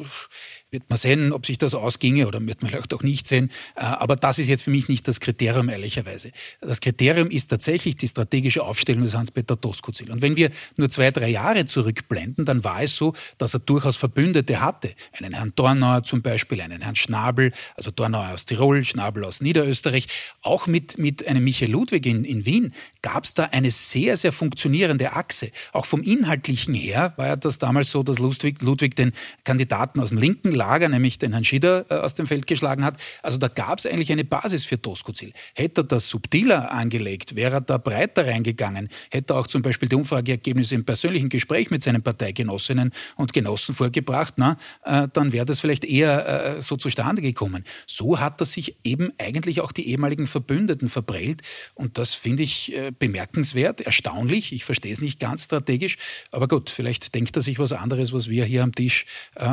Wird 0.71 0.88
man 0.88 1.00
sehen, 1.00 1.31
ob 1.33 1.48
sich 1.48 1.57
das 1.57 1.74
ausginge 1.74 2.27
oder 2.27 2.45
wird 2.45 2.62
man 2.62 2.69
vielleicht 2.69 2.94
auch 2.94 3.01
nicht 3.01 3.27
sehen. 3.27 3.50
Äh, 3.75 3.81
aber 3.81 4.16
das 4.16 4.38
ist 4.38 4.50
jetzt 4.50 4.62
für 4.62 4.69
mich 4.69 4.88
nicht 4.88 5.07
das 5.07 5.19
Kriterium, 5.19 5.68
ehrlicherweise. 5.68 6.31
Das 6.62 6.80
Kriterium 6.80 7.31
ist 7.31 7.48
tatsächlich 7.48 7.98
die 7.98 8.07
strategische 8.07 8.63
Aufstellung 8.63 9.04
des 9.04 9.16
Hans-Peter 9.16 9.56
Doskozil. 9.56 10.12
Und 10.12 10.21
wenn 10.21 10.36
wir 10.36 10.51
nur 10.77 10.89
zwei, 10.92 11.10
drei 11.10 11.30
Jahre 11.30 11.66
zurückblenden, 11.66 12.45
dann 12.45 12.63
war 12.63 12.83
es 12.83 12.95
so, 12.95 13.13
dass 13.39 13.56
er 13.56 13.62
durchaus 13.62 13.98
Verbündete 13.98 14.62
hatte. 14.62 14.94
Einen 15.18 15.33
Herrn 15.33 15.54
Dornauer 15.56 16.04
zum 16.04 16.21
Beispiel, 16.21 16.62
einen 16.62 16.81
Herrn 16.83 16.95
Schnabel, 16.95 17.51
also 17.75 17.89
Dornauer 17.89 18.30
aus 18.36 18.45
Tirol, 18.45 18.83
Schnabel 18.83 19.25
aus 19.25 19.42
Niederösterreich. 19.42 20.06
Auch 20.44 20.68
mit, 20.68 21.00
mit 21.00 21.27
einem 21.27 21.44
Michael 21.44 21.71
Ludwig 21.71 22.06
in, 22.06 22.24
in 22.25 22.45
Wien 22.45 22.74
gab 23.01 23.24
es 23.24 23.33
da 23.33 23.45
eine 23.45 23.71
sehr, 23.71 24.18
sehr 24.18 24.31
funktionierende 24.31 25.13
Achse. 25.13 25.50
Auch 25.74 25.88
vom 25.88 26.04
Inhaltlichen 26.04 26.75
her 26.75 27.13
war 27.18 27.25
ja 27.25 27.36
das 27.36 27.57
damals 27.57 27.89
so, 27.89 28.04
dass 28.04 28.19
Ludwig, 28.19 28.62
Ludwig 28.62 28.95
den 28.95 29.13
Kandidaten 29.44 30.00
aus 30.00 30.10
dem 30.10 30.19
linken 30.19 30.58
Lager, 30.59 30.89
nämlich 30.89 31.17
den 31.17 31.31
Herrn 31.31 31.45
Schieder, 31.45 31.85
äh, 31.89 31.95
aus 31.95 32.16
dem 32.16 32.28
Feld 32.28 32.45
geschlagen 32.45 32.83
hat. 32.83 32.97
Also 33.23 33.37
da 33.37 33.47
gab 33.47 33.80
es 33.80 33.85
eigentlich 33.85 34.11
eine 34.11 34.25
Basis 34.25 34.66
für 34.66 34.78
Doskozil. 34.78 35.31
Hätte 35.56 35.81
er 35.81 35.83
das 35.85 36.09
subtiler 36.09 36.71
angelegt, 36.71 37.35
wäre 37.35 37.56
er 37.56 37.61
da 37.61 37.78
breiter 37.78 38.28
reingegangen, 38.28 38.89
hätte 39.09 39.33
er 39.33 39.39
auch 39.39 39.47
zum 39.47 39.61
Beispiel 39.61 39.87
die 39.87 39.95
Umfrageergebnisse 39.95 40.75
im 40.75 40.83
persönlichen 40.83 41.30
Gespräch 41.30 41.71
mit 41.71 41.81
seinen 41.81 42.04
Parteigenossinnen 42.04 42.92
und 43.16 43.31
Genossen 43.31 43.73
vorgebracht, 43.73 44.33
na, 44.35 44.57
äh, 44.83 45.07
dann 45.13 45.31
wäre 45.31 45.45
das 45.45 45.61
vielleicht 45.61 45.85
eher 45.85 46.57
äh, 46.57 46.61
so 46.61 46.75
zustande 46.75 47.21
gekommen. 47.21 47.63
So 47.87 48.19
hat 48.19 48.42
er 48.42 48.45
sich 48.45 48.75
eben 48.83 49.11
eigentlich 49.18 49.61
auch 49.61 49.71
die 49.71 49.87
ehemaligen 49.89 50.28
Verbündeten 50.28 50.89
verprellt 50.89 51.42
und 51.73 51.97
das 51.97 52.13
finde 52.13 52.44
ich 52.44 52.75
bemerkenswert, 52.99 53.81
erstaunlich. 53.81 54.51
Ich 54.51 54.66
verstehe 54.66 54.92
es 54.92 55.01
nicht 55.01 55.19
ganz 55.19 55.45
strategisch, 55.45 55.97
aber 56.31 56.47
gut, 56.47 56.69
vielleicht 56.69 57.16
denkt 57.16 57.35
er 57.37 57.42
sich 57.42 57.59
was 57.59 57.71
anderes, 57.71 58.11
was 58.11 58.30
wir 58.30 58.44
hier 58.45 58.63
am 58.63 58.73
Tisch 58.73 59.06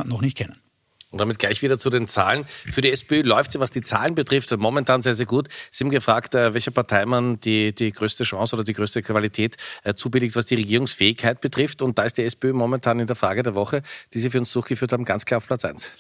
noch 0.07 0.21
nicht 0.21 0.37
kennen. 0.37 0.66
Und 1.11 1.21
damit 1.21 1.39
gleich 1.39 1.63
wieder 1.63 1.79
zu 1.79 1.89
den 1.89 2.09
Zahlen. 2.09 2.47
Für 2.71 2.81
die 2.81 2.91
SPÖ 2.91 3.23
läuft 3.23 3.53
sie, 3.53 3.61
was 3.61 3.71
die 3.71 3.81
Zahlen 3.81 4.17
betrifft, 4.17 4.55
momentan 4.57 5.03
sehr, 5.03 5.15
sehr 5.15 5.27
gut. 5.27 5.49
Sie 5.71 5.85
haben 5.85 5.91
gefragt, 5.91 6.35
äh, 6.35 6.53
welcher 6.53 6.73
Partei 6.73 7.07
man 7.07 7.39
die, 7.41 7.73
die 7.73 7.93
größte 7.93 8.25
Chance 8.25 8.57
oder 8.57 8.65
die 8.65 8.73
größte 8.73 9.03
Qualität 9.03 9.57
äh, 9.85 9.95
zubilligt, 9.95 10.35
was 10.35 10.47
die 10.47 10.57
Regierungsfähigkeit 10.57 11.41
betrifft. 11.41 11.81
Und 11.81 11.97
da 11.99 12.03
ist 12.03 12.19
die 12.19 12.25
SPÖ 12.25 12.53
momentan 12.53 12.99
in 12.99 13.07
der 13.07 13.15
Frage 13.15 13.45
der 13.45 13.55
Woche, 13.55 13.83
die 14.15 14.19
Sie 14.19 14.31
für 14.31 14.39
uns 14.39 14.53
durchgeführt 14.53 14.93
haben, 14.93 15.05
ganz 15.05 15.25
klar 15.25 15.39
auf 15.39 15.47
Platz 15.47 15.65
1. 15.65 15.93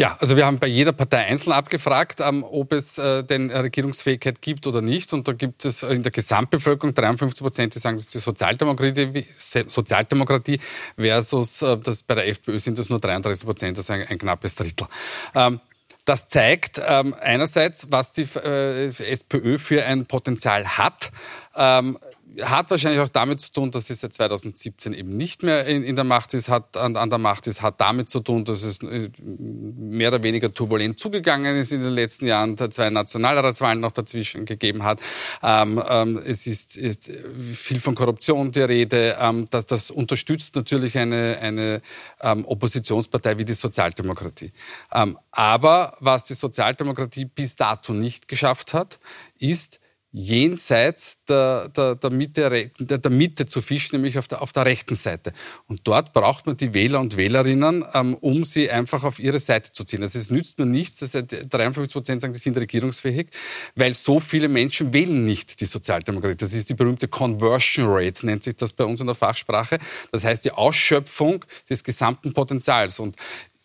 Ja, 0.00 0.16
also 0.18 0.34
wir 0.34 0.46
haben 0.46 0.58
bei 0.58 0.66
jeder 0.66 0.92
Partei 0.92 1.26
einzeln 1.26 1.52
abgefragt, 1.52 2.20
ähm, 2.20 2.42
ob 2.42 2.72
es 2.72 2.96
äh, 2.96 3.22
denn 3.22 3.50
Regierungsfähigkeit 3.50 4.40
gibt 4.40 4.66
oder 4.66 4.80
nicht. 4.80 5.12
Und 5.12 5.28
da 5.28 5.34
gibt 5.34 5.66
es 5.66 5.82
in 5.82 6.02
der 6.02 6.10
Gesamtbevölkerung 6.10 6.94
53 6.94 7.42
Prozent, 7.42 7.74
die 7.74 7.80
sagen, 7.80 7.98
das 7.98 8.06
ist 8.06 8.14
die 8.14 8.20
Sozialdemokratie, 8.20 9.26
Sozialdemokratie 9.66 10.58
versus 10.96 11.60
äh, 11.60 11.76
das 11.76 12.02
bei 12.02 12.14
der 12.14 12.28
FPÖ 12.28 12.58
sind 12.60 12.78
das 12.78 12.88
nur 12.88 12.98
33 12.98 13.44
Prozent, 13.44 13.76
ist 13.76 13.90
ein, 13.90 14.06
ein 14.06 14.16
knappes 14.16 14.54
Drittel. 14.54 14.86
Ähm, 15.34 15.60
das 16.06 16.28
zeigt 16.28 16.80
ähm, 16.82 17.14
einerseits, 17.20 17.88
was 17.90 18.12
die 18.12 18.22
äh, 18.22 18.86
SPÖ 18.86 19.58
für 19.58 19.84
ein 19.84 20.06
Potenzial 20.06 20.78
hat. 20.78 21.10
Ähm, 21.54 21.98
hat 22.42 22.70
wahrscheinlich 22.70 23.00
auch 23.00 23.08
damit 23.08 23.40
zu 23.40 23.52
tun, 23.52 23.70
dass 23.70 23.86
sie 23.86 23.94
seit 23.94 24.12
2017 24.12 24.94
eben 24.94 25.16
nicht 25.16 25.42
mehr 25.42 25.66
in, 25.66 25.82
in 25.82 25.96
der 25.96 26.04
Macht 26.04 26.34
ist, 26.34 26.48
hat 26.48 26.76
an, 26.76 26.96
an, 26.96 27.10
der 27.10 27.18
Macht 27.18 27.46
ist, 27.46 27.62
hat 27.62 27.80
damit 27.80 28.08
zu 28.08 28.20
tun, 28.20 28.44
dass 28.44 28.62
es 28.62 28.82
äh, 28.82 29.10
mehr 29.18 30.08
oder 30.08 30.22
weniger 30.22 30.52
turbulent 30.52 30.98
zugegangen 30.98 31.56
ist 31.56 31.72
in 31.72 31.82
den 31.82 31.92
letzten 31.92 32.26
Jahren, 32.26 32.56
zwei 32.56 32.90
Nationalratswahlen 32.90 33.80
noch 33.80 33.90
dazwischen 33.92 34.44
gegeben 34.44 34.84
hat. 34.84 35.00
Ähm, 35.42 35.82
ähm, 35.88 36.20
es 36.24 36.46
ist, 36.46 36.76
ist, 36.76 37.10
viel 37.52 37.80
von 37.80 37.94
Korruption 37.94 38.50
die 38.50 38.60
Rede. 38.60 39.16
Ähm, 39.20 39.46
das, 39.50 39.66
das, 39.66 39.90
unterstützt 39.90 40.54
natürlich 40.54 40.96
eine, 40.96 41.38
eine 41.40 41.82
ähm, 42.20 42.44
Oppositionspartei 42.44 43.38
wie 43.38 43.44
die 43.44 43.54
Sozialdemokratie. 43.54 44.52
Ähm, 44.92 45.18
aber 45.32 45.96
was 46.00 46.24
die 46.24 46.34
Sozialdemokratie 46.34 47.24
bis 47.24 47.56
dato 47.56 47.92
nicht 47.92 48.28
geschafft 48.28 48.72
hat, 48.72 48.98
ist, 49.38 49.80
jenseits 50.12 51.18
der, 51.28 51.68
der, 51.68 51.94
der, 51.94 52.10
Mitte, 52.10 52.70
der, 52.78 53.10
Mitte 53.10 53.46
zu 53.46 53.62
fischen, 53.62 53.96
nämlich 53.96 54.18
auf 54.18 54.26
der, 54.26 54.42
auf 54.42 54.52
der 54.52 54.66
rechten 54.66 54.96
Seite. 54.96 55.32
Und 55.68 55.80
dort 55.84 56.12
braucht 56.12 56.46
man 56.46 56.56
die 56.56 56.74
Wähler 56.74 57.00
und 57.00 57.16
Wählerinnen, 57.16 57.84
ähm, 57.94 58.14
um 58.14 58.44
sie 58.44 58.70
einfach 58.70 59.04
auf 59.04 59.20
ihre 59.20 59.38
Seite 59.38 59.70
zu 59.70 59.84
ziehen. 59.84 60.02
Also 60.02 60.18
es 60.18 60.30
nützt 60.30 60.58
mir 60.58 60.66
nichts, 60.66 60.96
dass 60.96 61.12
53 61.12 61.92
Prozent 61.92 62.20
sagen, 62.20 62.32
die 62.32 62.40
sind 62.40 62.56
regierungsfähig, 62.56 63.28
weil 63.76 63.94
so 63.94 64.18
viele 64.18 64.48
Menschen 64.48 64.92
wählen 64.92 65.24
nicht 65.24 65.60
die 65.60 65.66
Sozialdemokratie. 65.66 66.36
Das 66.36 66.54
ist 66.54 66.68
die 66.68 66.74
berühmte 66.74 67.06
Conversion 67.06 67.86
Rate, 67.88 68.26
nennt 68.26 68.42
sich 68.42 68.56
das 68.56 68.72
bei 68.72 68.84
uns 68.84 69.00
in 69.00 69.06
der 69.06 69.14
Fachsprache. 69.14 69.78
Das 70.10 70.24
heißt 70.24 70.44
die 70.44 70.50
Ausschöpfung 70.50 71.44
des 71.68 71.84
gesamten 71.84 72.32
Potenzials. 72.32 72.98
Und 72.98 73.14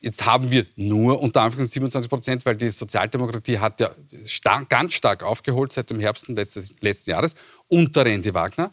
Jetzt 0.06 0.24
haben 0.24 0.52
wir 0.52 0.68
nur 0.76 1.20
unter 1.20 1.42
Anführungszeichen 1.42 1.90
27 1.90 2.10
Prozent, 2.12 2.46
weil 2.46 2.56
die 2.56 2.70
Sozialdemokratie 2.70 3.58
hat 3.58 3.80
ja 3.80 3.90
stark, 4.26 4.70
ganz 4.70 4.94
stark 4.94 5.24
aufgeholt 5.24 5.74
seit 5.74 5.90
dem 5.90 6.00
Herbst 6.00 6.28
letztes, 6.28 6.76
letzten 6.80 7.10
Jahres 7.10 7.34
unter 7.70 8.06
Randy 8.06 8.32
Wagner. 8.32 8.72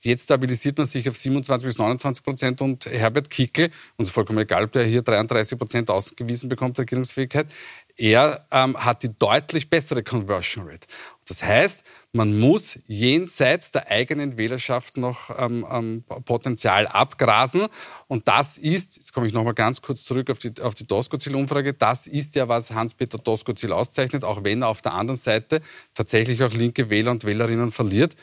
Jetzt 0.00 0.24
stabilisiert 0.24 0.76
man 0.76 0.86
sich 0.86 1.08
auf 1.08 1.16
27 1.16 1.66
bis 1.66 1.78
29 1.78 2.22
Prozent 2.22 2.60
und 2.60 2.84
Herbert 2.84 3.30
Kickel, 3.30 3.70
uns 3.96 4.10
vollkommen 4.10 4.40
egal, 4.40 4.64
ob 4.64 4.72
der 4.72 4.84
hier 4.84 5.00
33 5.00 5.56
Prozent 5.56 5.88
ausgewiesen 5.88 6.50
bekommt, 6.50 6.78
Regierungsfähigkeit, 6.78 7.46
er 7.96 8.46
ähm, 8.50 8.76
hat 8.82 9.02
die 9.02 9.16
deutlich 9.18 9.70
bessere 9.70 10.02
Conversion 10.02 10.66
Rate. 10.66 10.86
Das 11.28 11.42
heißt, 11.42 11.84
man 12.12 12.38
muss 12.38 12.78
jenseits 12.86 13.70
der 13.70 13.90
eigenen 13.90 14.36
Wählerschaft 14.36 14.96
noch 14.96 15.30
ähm, 15.38 15.66
ähm, 15.70 16.04
Potenzial 16.24 16.86
abgrasen. 16.86 17.66
Und 18.08 18.28
das 18.28 18.58
ist, 18.58 18.96
jetzt 18.96 19.12
komme 19.12 19.26
ich 19.26 19.32
noch 19.32 19.44
mal 19.44 19.54
ganz 19.54 19.80
kurz 19.80 20.04
zurück 20.04 20.30
auf 20.30 20.38
die, 20.38 20.52
auf 20.60 20.74
die 20.74 20.86
Doskozil-Umfrage, 20.86 21.72
das 21.72 22.06
ist 22.06 22.34
ja, 22.34 22.48
was 22.48 22.72
Hans-Peter 22.72 23.18
Doskozil 23.18 23.72
auszeichnet, 23.72 24.24
auch 24.24 24.44
wenn 24.44 24.62
er 24.62 24.68
auf 24.68 24.82
der 24.82 24.92
anderen 24.92 25.18
Seite 25.18 25.60
tatsächlich 25.94 26.42
auch 26.42 26.52
linke 26.52 26.90
Wähler 26.90 27.12
und 27.12 27.24
Wählerinnen 27.24 27.70
verliert. 27.70 28.16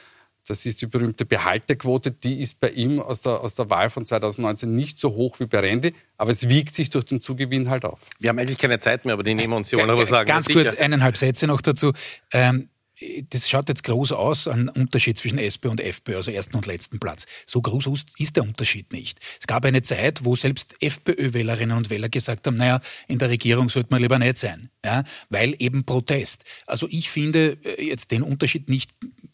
Das 0.48 0.65
ist 0.65 0.81
die 0.81 0.88
berühmte 0.88 1.25
Behaltequote. 1.25 2.12
Die 2.12 2.41
ist 2.41 2.60
bei 2.60 2.69
ihm 2.69 3.00
aus 3.00 3.21
der, 3.21 3.41
aus 3.41 3.55
der 3.55 3.69
Wahl 3.69 3.89
von 3.89 4.05
2019 4.05 4.75
nicht 4.75 5.00
so 5.00 5.12
hoch 5.12 5.39
wie 5.39 5.45
bei 5.45 5.60
Randy, 5.60 5.93
aber 6.17 6.31
es 6.31 6.50
wiegt 6.50 6.75
sich 6.75 6.89
durch 6.89 7.05
den 7.05 7.21
Zugewinn 7.21 7.69
halt 7.69 7.86
auf. 7.86 8.07
Wir 8.19 8.29
haben 8.29 8.39
eigentlich 8.39 8.57
keine 8.57 8.79
Zeit 8.79 9.05
mehr, 9.05 9.13
aber 9.13 9.24
die 9.24 9.36
nehmen 9.36 9.53
uns 9.53 9.71
ja 9.71 9.83
aber 9.83 10.05
sagen. 10.05 10.27
Ganz 10.27 10.48
kurz 10.48 10.74
eineinhalb 10.74 11.17
Sätze 11.17 11.48
noch 11.48 11.62
dazu. 11.62 11.93
Ähm, 12.33 12.69
das 13.29 13.50
schaut 13.50 13.70
jetzt 13.70 13.84
groß 13.84 14.12
aus, 14.12 14.48
ein 14.48 14.70
Unterschied 14.70 15.17
zwischen 15.17 15.39
SP 15.39 15.67
und 15.67 15.81
FPÖ, 15.81 16.17
also 16.17 16.31
ersten 16.31 16.55
und 16.55 16.65
letzten 16.65 17.00
Platz. 17.00 17.25
So 17.46 17.62
groß 17.62 18.05
ist 18.17 18.36
der 18.36 18.43
Unterschied 18.43 18.91
nicht. 18.91 19.20
Es 19.39 19.48
gab 19.48 19.65
eine 19.65 19.81
Zeit, 19.81 20.24
wo 20.24 20.36
selbst 20.36 20.75
FPÖ-Wählerinnen 20.81 21.75
und 21.75 21.89
Wähler 21.89 22.10
gesagt 22.10 22.48
haben, 22.48 22.58
naja, 22.58 22.79
in 23.08 23.17
der 23.17 23.29
Regierung 23.29 23.70
sollte 23.70 23.89
man 23.91 24.01
lieber 24.01 24.20
nicht 24.20 24.38
sein, 24.38 24.70
ja, 24.86 25.03
weil 25.29 25.55
eben 25.60 25.86
Protest. 25.86 26.43
Also 26.67 26.88
ich 26.89 27.10
finde 27.10 27.58
äh, 27.63 27.84
jetzt 27.84 28.12
den 28.12 28.24
Unterschied 28.24 28.70
nicht 28.70 28.91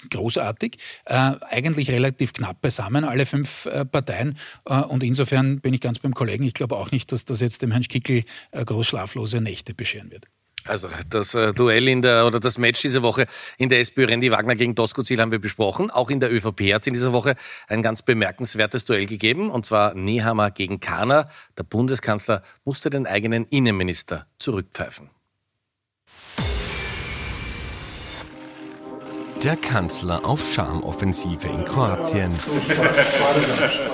großartig, 0.09 0.77
äh, 1.05 1.13
eigentlich 1.13 1.89
relativ 1.89 2.33
knapp 2.33 2.61
beisammen, 2.61 3.03
alle 3.03 3.25
fünf 3.25 3.65
äh, 3.65 3.85
Parteien. 3.85 4.37
Äh, 4.65 4.79
und 4.81 5.03
insofern 5.03 5.59
bin 5.59 5.73
ich 5.73 5.81
ganz 5.81 5.99
beim 5.99 6.13
Kollegen. 6.13 6.43
Ich 6.43 6.53
glaube 6.53 6.75
auch 6.75 6.91
nicht, 6.91 7.11
dass 7.11 7.25
das 7.25 7.39
jetzt 7.41 7.61
dem 7.61 7.71
Herrn 7.71 7.83
Kickel 7.83 8.23
äh, 8.51 8.63
groß 8.63 8.87
schlaflose 8.87 9.41
Nächte 9.41 9.73
bescheren 9.73 10.11
wird. 10.11 10.25
Also 10.67 10.89
das 11.09 11.33
äh, 11.33 11.53
Duell 11.53 11.87
in 11.87 12.01
der 12.01 12.25
oder 12.25 12.39
das 12.39 12.57
Match 12.57 12.81
diese 12.81 13.01
Woche 13.01 13.25
in 13.57 13.69
der 13.69 13.79
SPÖ 13.79 14.05
Randy 14.05 14.31
Wagner 14.31 14.55
gegen 14.55 14.75
Tosco 14.75 15.03
Ziel 15.03 15.19
haben 15.19 15.31
wir 15.31 15.39
besprochen. 15.39 15.91
Auch 15.91 16.09
in 16.09 16.19
der 16.19 16.31
ÖVP 16.31 16.73
hat 16.73 16.81
es 16.81 16.87
in 16.87 16.93
dieser 16.93 17.13
Woche 17.13 17.35
ein 17.67 17.81
ganz 17.81 18.01
bemerkenswertes 18.01 18.85
Duell 18.85 19.05
gegeben 19.05 19.49
und 19.49 19.65
zwar 19.65 19.93
Nehammer 19.93 20.51
gegen 20.51 20.79
Kahner. 20.79 21.29
Der 21.57 21.63
Bundeskanzler 21.63 22.43
musste 22.65 22.89
den 22.89 23.07
eigenen 23.07 23.45
Innenminister 23.45 24.27
zurückpfeifen. 24.39 25.09
Der 29.43 29.55
Kanzler 29.55 30.25
auf 30.25 30.51
Schamoffensive 30.51 31.47
in 31.47 31.63
Kroatien. 31.63 32.31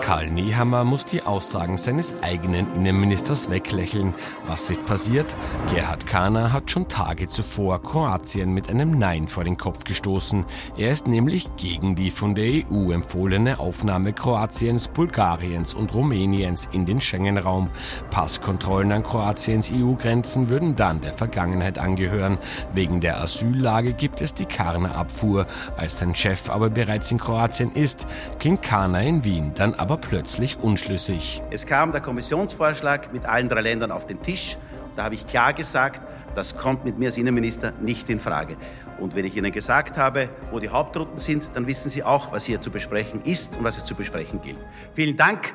Karl 0.01 0.29
Nehammer 0.31 0.85
muss 0.85 1.05
die 1.05 1.21
Aussagen 1.21 1.77
seines 1.77 2.15
eigenen 2.21 2.73
Innenministers 2.75 3.49
weglächeln. 3.49 4.13
Was 4.45 4.69
ist 4.69 4.85
passiert? 4.85 5.35
Gerhard 5.69 6.05
Kahner 6.05 6.53
hat 6.53 6.71
schon 6.71 6.87
Tage 6.87 7.27
zuvor 7.27 7.81
Kroatien 7.83 8.53
mit 8.53 8.69
einem 8.69 8.97
Nein 8.97 9.27
vor 9.27 9.43
den 9.43 9.57
Kopf 9.57 9.83
gestoßen. 9.83 10.45
Er 10.77 10.91
ist 10.91 11.07
nämlich 11.07 11.53
gegen 11.57 11.95
die 11.95 12.11
von 12.11 12.35
der 12.35 12.63
EU 12.71 12.91
empfohlene 12.91 13.59
Aufnahme 13.59 14.13
Kroatiens, 14.13 14.87
Bulgariens 14.87 15.73
und 15.73 15.93
Rumäniens 15.93 16.69
in 16.71 16.85
den 16.85 17.01
Schengen-Raum. 17.01 17.69
Passkontrollen 18.11 18.93
an 18.93 19.03
Kroatiens 19.03 19.71
EU-Grenzen 19.73 20.49
würden 20.49 20.75
dann 20.77 21.01
der 21.01 21.13
Vergangenheit 21.13 21.79
angehören. 21.79 22.37
Wegen 22.73 23.01
der 23.01 23.19
Asyllage 23.19 23.93
gibt 23.93 24.21
es 24.21 24.33
die 24.33 24.45
Karner-Abfuhr 24.45 25.32
Tour. 25.33 25.47
Als 25.77 25.97
sein 25.97 26.13
Chef 26.15 26.49
aber 26.49 26.69
bereits 26.69 27.11
in 27.11 27.17
Kroatien 27.17 27.71
ist, 27.71 28.05
klingt 28.39 28.61
Kana 28.61 29.01
in 29.01 29.23
Wien 29.23 29.51
dann 29.55 29.73
aber 29.73 29.97
plötzlich 29.97 30.59
unschlüssig. 30.59 31.41
Es 31.49 31.65
kam 31.65 31.91
der 31.91 32.01
Kommissionsvorschlag 32.01 33.11
mit 33.11 33.25
allen 33.25 33.49
drei 33.49 33.61
Ländern 33.61 33.91
auf 33.91 34.05
den 34.05 34.21
Tisch. 34.21 34.57
Da 34.95 35.03
habe 35.05 35.15
ich 35.15 35.25
klar 35.25 35.53
gesagt, 35.53 36.01
das 36.35 36.55
kommt 36.55 36.85
mit 36.85 36.97
mir 36.99 37.07
als 37.07 37.17
Innenminister 37.17 37.73
nicht 37.81 38.09
in 38.09 38.19
Frage. 38.19 38.57
Und 38.99 39.15
wenn 39.15 39.25
ich 39.25 39.35
Ihnen 39.35 39.51
gesagt 39.51 39.97
habe, 39.97 40.29
wo 40.51 40.59
die 40.59 40.69
Hauptrouten 40.69 41.17
sind, 41.17 41.43
dann 41.53 41.65
wissen 41.65 41.89
Sie 41.89 42.03
auch, 42.03 42.31
was 42.31 42.43
hier 42.45 42.61
zu 42.61 42.69
besprechen 42.69 43.21
ist 43.23 43.57
und 43.57 43.63
was 43.63 43.77
es 43.77 43.85
zu 43.85 43.95
besprechen 43.95 44.39
gilt. 44.41 44.59
Vielen 44.93 45.17
Dank 45.17 45.53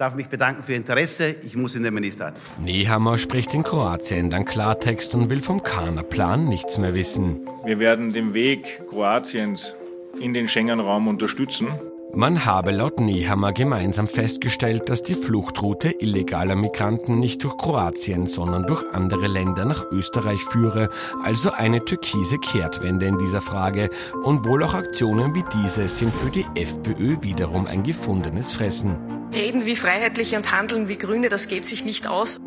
darf 0.00 0.14
mich 0.14 0.28
bedanken 0.28 0.62
für 0.62 0.72
Ihr 0.72 0.78
Interesse. 0.78 1.34
Ich 1.44 1.56
muss 1.56 1.74
in 1.74 1.82
den 1.82 1.92
Ministerrat. 1.92 2.34
Nehammer 2.58 3.18
spricht 3.18 3.52
in 3.52 3.62
Kroatien 3.62 4.30
dann 4.30 4.46
Klartext 4.46 5.14
und 5.14 5.28
will 5.28 5.40
vom 5.40 5.62
Kana-Plan 5.62 6.48
nichts 6.48 6.78
mehr 6.78 6.94
wissen. 6.94 7.46
Wir 7.66 7.78
werden 7.78 8.12
den 8.12 8.32
Weg 8.32 8.86
Kroatiens 8.88 9.74
in 10.18 10.32
den 10.32 10.48
Schengen-Raum 10.48 11.06
unterstützen. 11.06 11.68
Man 12.12 12.44
habe 12.44 12.72
laut 12.72 12.98
Nehammer 12.98 13.52
gemeinsam 13.52 14.08
festgestellt, 14.08 14.90
dass 14.90 15.04
die 15.04 15.14
Fluchtroute 15.14 15.94
illegaler 16.00 16.56
Migranten 16.56 17.20
nicht 17.20 17.44
durch 17.44 17.56
Kroatien, 17.56 18.26
sondern 18.26 18.66
durch 18.66 18.84
andere 18.92 19.28
Länder 19.28 19.64
nach 19.64 19.84
Österreich 19.92 20.42
führe, 20.42 20.88
also 21.22 21.52
eine 21.52 21.84
türkise 21.84 22.38
Kehrtwende 22.38 23.06
in 23.06 23.18
dieser 23.18 23.40
Frage. 23.40 23.90
Und 24.24 24.44
wohl 24.44 24.64
auch 24.64 24.74
Aktionen 24.74 25.36
wie 25.36 25.44
diese 25.54 25.88
sind 25.88 26.12
für 26.12 26.30
die 26.30 26.46
FPÖ 26.56 27.22
wiederum 27.22 27.66
ein 27.66 27.84
gefundenes 27.84 28.54
Fressen. 28.54 28.98
Reden 29.32 29.64
wie 29.64 29.76
Freiheitliche 29.76 30.36
und 30.36 30.50
Handeln 30.50 30.88
wie 30.88 30.98
Grüne, 30.98 31.28
das 31.28 31.46
geht 31.46 31.64
sich 31.64 31.84
nicht 31.84 32.08
aus. 32.08 32.40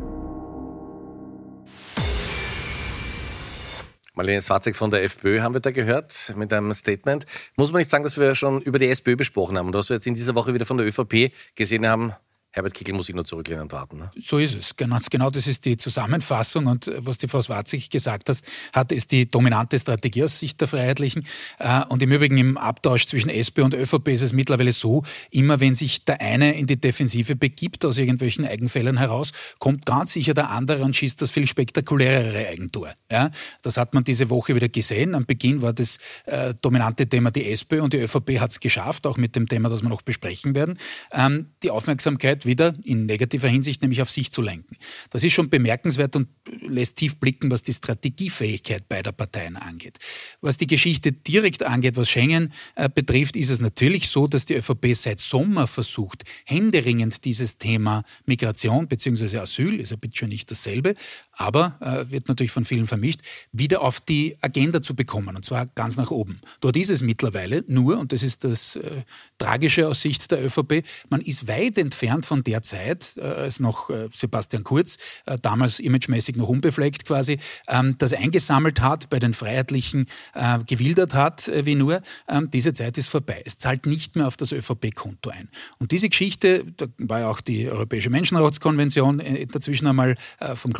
Marlene 4.14 4.42
Swarzek 4.42 4.76
von 4.76 4.92
der 4.92 5.02
FPÖ 5.02 5.40
haben 5.40 5.54
wir 5.54 5.60
da 5.60 5.72
gehört 5.72 6.34
mit 6.36 6.52
einem 6.52 6.72
Statement. 6.72 7.26
Muss 7.56 7.72
man 7.72 7.80
nicht 7.80 7.90
sagen, 7.90 8.04
dass 8.04 8.16
wir 8.16 8.36
schon 8.36 8.62
über 8.62 8.78
die 8.78 8.88
SPÖ 8.88 9.16
besprochen 9.16 9.58
haben 9.58 9.66
und 9.66 9.74
dass 9.74 9.90
wir 9.90 9.96
jetzt 9.96 10.06
in 10.06 10.14
dieser 10.14 10.36
Woche 10.36 10.54
wieder 10.54 10.66
von 10.66 10.78
der 10.78 10.86
ÖVP 10.86 11.32
gesehen 11.56 11.86
haben, 11.86 12.14
Herbert 12.54 12.74
Kickel 12.74 12.94
muss 12.94 13.06
sich 13.06 13.16
nur 13.16 13.24
zurücklehnen 13.24 13.62
und 13.62 13.72
warten. 13.72 13.96
Ne? 13.96 14.10
So 14.16 14.38
ist 14.38 14.54
es. 14.54 14.76
Genau, 14.76 14.96
genau 15.10 15.28
das 15.28 15.48
ist 15.48 15.64
die 15.64 15.76
Zusammenfassung. 15.76 16.66
Und 16.66 16.88
was 16.98 17.18
die 17.18 17.26
Frau 17.26 17.42
Swarzig 17.42 17.90
gesagt 17.90 18.28
hat, 18.28 18.42
hat, 18.72 18.92
ist 18.92 19.10
die 19.10 19.28
dominante 19.28 19.76
Strategie 19.76 20.22
aus 20.22 20.38
Sicht 20.38 20.60
der 20.60 20.68
Freiheitlichen. 20.68 21.26
Äh, 21.58 21.82
und 21.88 22.00
im 22.00 22.12
Übrigen 22.12 22.38
im 22.38 22.56
Abtausch 22.56 23.08
zwischen 23.08 23.28
SP 23.28 23.58
und 23.62 23.74
ÖVP 23.74 24.06
ist 24.10 24.22
es 24.22 24.32
mittlerweile 24.32 24.72
so, 24.72 25.02
immer 25.32 25.58
wenn 25.58 25.74
sich 25.74 26.04
der 26.04 26.20
eine 26.20 26.56
in 26.56 26.68
die 26.68 26.80
Defensive 26.80 27.34
begibt, 27.34 27.84
aus 27.84 27.98
irgendwelchen 27.98 28.46
Eigenfällen 28.46 28.98
heraus, 28.98 29.32
kommt 29.58 29.84
ganz 29.84 30.12
sicher 30.12 30.32
der 30.32 30.50
andere 30.50 30.84
und 30.84 30.94
schießt 30.94 31.20
das 31.22 31.32
viel 31.32 31.48
spektakulärere 31.48 32.46
Eigentor. 32.46 32.94
Ja, 33.10 33.30
das 33.62 33.76
hat 33.78 33.94
man 33.94 34.04
diese 34.04 34.30
Woche 34.30 34.54
wieder 34.54 34.68
gesehen. 34.68 35.16
Am 35.16 35.26
Beginn 35.26 35.60
war 35.60 35.72
das 35.72 35.98
äh, 36.26 36.54
dominante 36.62 37.08
Thema 37.08 37.32
die 37.32 37.50
SP 37.50 37.82
und 37.82 37.94
die 37.94 37.98
ÖVP 37.98 38.38
hat 38.38 38.52
es 38.52 38.60
geschafft, 38.60 39.08
auch 39.08 39.16
mit 39.16 39.34
dem 39.34 39.48
Thema, 39.48 39.68
das 39.68 39.82
wir 39.82 39.88
noch 39.88 40.02
besprechen 40.02 40.54
werden, 40.54 40.78
ähm, 41.10 41.46
die 41.64 41.72
Aufmerksamkeit 41.72 42.43
wieder 42.46 42.74
in 42.84 43.06
negativer 43.06 43.48
Hinsicht 43.48 43.82
nämlich 43.82 44.02
auf 44.02 44.10
sich 44.10 44.30
zu 44.30 44.42
lenken. 44.42 44.76
Das 45.10 45.22
ist 45.22 45.32
schon 45.32 45.50
bemerkenswert 45.50 46.16
und 46.16 46.28
lässt 46.60 46.96
tief 46.96 47.16
blicken, 47.16 47.50
was 47.50 47.62
die 47.62 47.72
Strategiefähigkeit 47.72 48.88
beider 48.88 49.12
Parteien 49.12 49.56
angeht. 49.56 49.98
Was 50.40 50.58
die 50.58 50.66
Geschichte 50.66 51.12
direkt 51.12 51.62
angeht, 51.62 51.96
was 51.96 52.08
Schengen 52.08 52.52
äh, 52.74 52.88
betrifft, 52.88 53.36
ist 53.36 53.50
es 53.50 53.60
natürlich 53.60 54.08
so, 54.08 54.26
dass 54.26 54.44
die 54.44 54.54
ÖVP 54.54 54.94
seit 54.94 55.20
Sommer 55.20 55.66
versucht, 55.66 56.24
händeringend 56.46 57.24
dieses 57.24 57.58
Thema 57.58 58.04
Migration 58.26 58.88
bzw. 58.88 59.38
Asyl, 59.38 59.80
ist 59.80 59.90
ja 59.90 59.96
bitte 59.96 60.16
schon 60.16 60.28
nicht 60.28 60.50
dasselbe, 60.50 60.94
aber 61.36 61.76
äh, 61.80 62.10
wird 62.10 62.28
natürlich 62.28 62.52
von 62.52 62.64
vielen 62.64 62.86
vermischt, 62.86 63.20
wieder 63.52 63.82
auf 63.82 64.00
die 64.00 64.36
Agenda 64.40 64.82
zu 64.82 64.94
bekommen, 64.94 65.36
und 65.36 65.44
zwar 65.44 65.66
ganz 65.66 65.96
nach 65.96 66.10
oben. 66.10 66.40
Dort 66.60 66.76
ist 66.76 66.90
es 66.90 67.02
mittlerweile 67.02 67.64
nur, 67.66 67.98
und 67.98 68.12
das 68.12 68.22
ist 68.22 68.44
das 68.44 68.76
äh, 68.76 69.02
Tragische 69.38 69.88
aus 69.88 70.00
Sicht 70.00 70.30
der 70.30 70.44
ÖVP, 70.44 70.84
man 71.10 71.20
ist 71.20 71.48
weit 71.48 71.78
entfernt 71.78 72.26
von 72.26 72.42
der 72.42 72.62
Zeit, 72.62 73.14
äh, 73.16 73.22
als 73.22 73.60
noch 73.60 73.90
äh, 73.90 74.08
Sebastian 74.12 74.64
Kurz, 74.64 74.96
äh, 75.26 75.36
damals 75.40 75.80
imagemäßig 75.80 76.36
noch 76.36 76.48
unbefleckt 76.48 77.04
quasi, 77.04 77.38
ähm, 77.68 77.96
das 77.98 78.12
eingesammelt 78.12 78.80
hat, 78.80 79.10
bei 79.10 79.18
den 79.18 79.34
Freiheitlichen 79.34 80.06
äh, 80.34 80.58
gewildert 80.64 81.14
hat, 81.14 81.50
wie 81.64 81.74
nur. 81.74 82.02
Ähm, 82.28 82.50
diese 82.50 82.72
Zeit 82.72 82.98
ist 82.98 83.08
vorbei. 83.08 83.42
Es 83.44 83.58
zahlt 83.58 83.86
nicht 83.86 84.16
mehr 84.16 84.26
auf 84.26 84.36
das 84.36 84.52
ÖVP-Konto 84.52 85.30
ein. 85.30 85.48
Und 85.78 85.92
diese 85.92 86.08
Geschichte, 86.08 86.64
da 86.76 86.86
war 86.98 87.20
ja 87.20 87.28
auch 87.28 87.40
die 87.40 87.68
Europäische 87.68 88.10
Menschenrechtskonvention 88.10 89.22
dazwischen 89.52 89.86
einmal 89.86 90.16
vom 90.54 90.72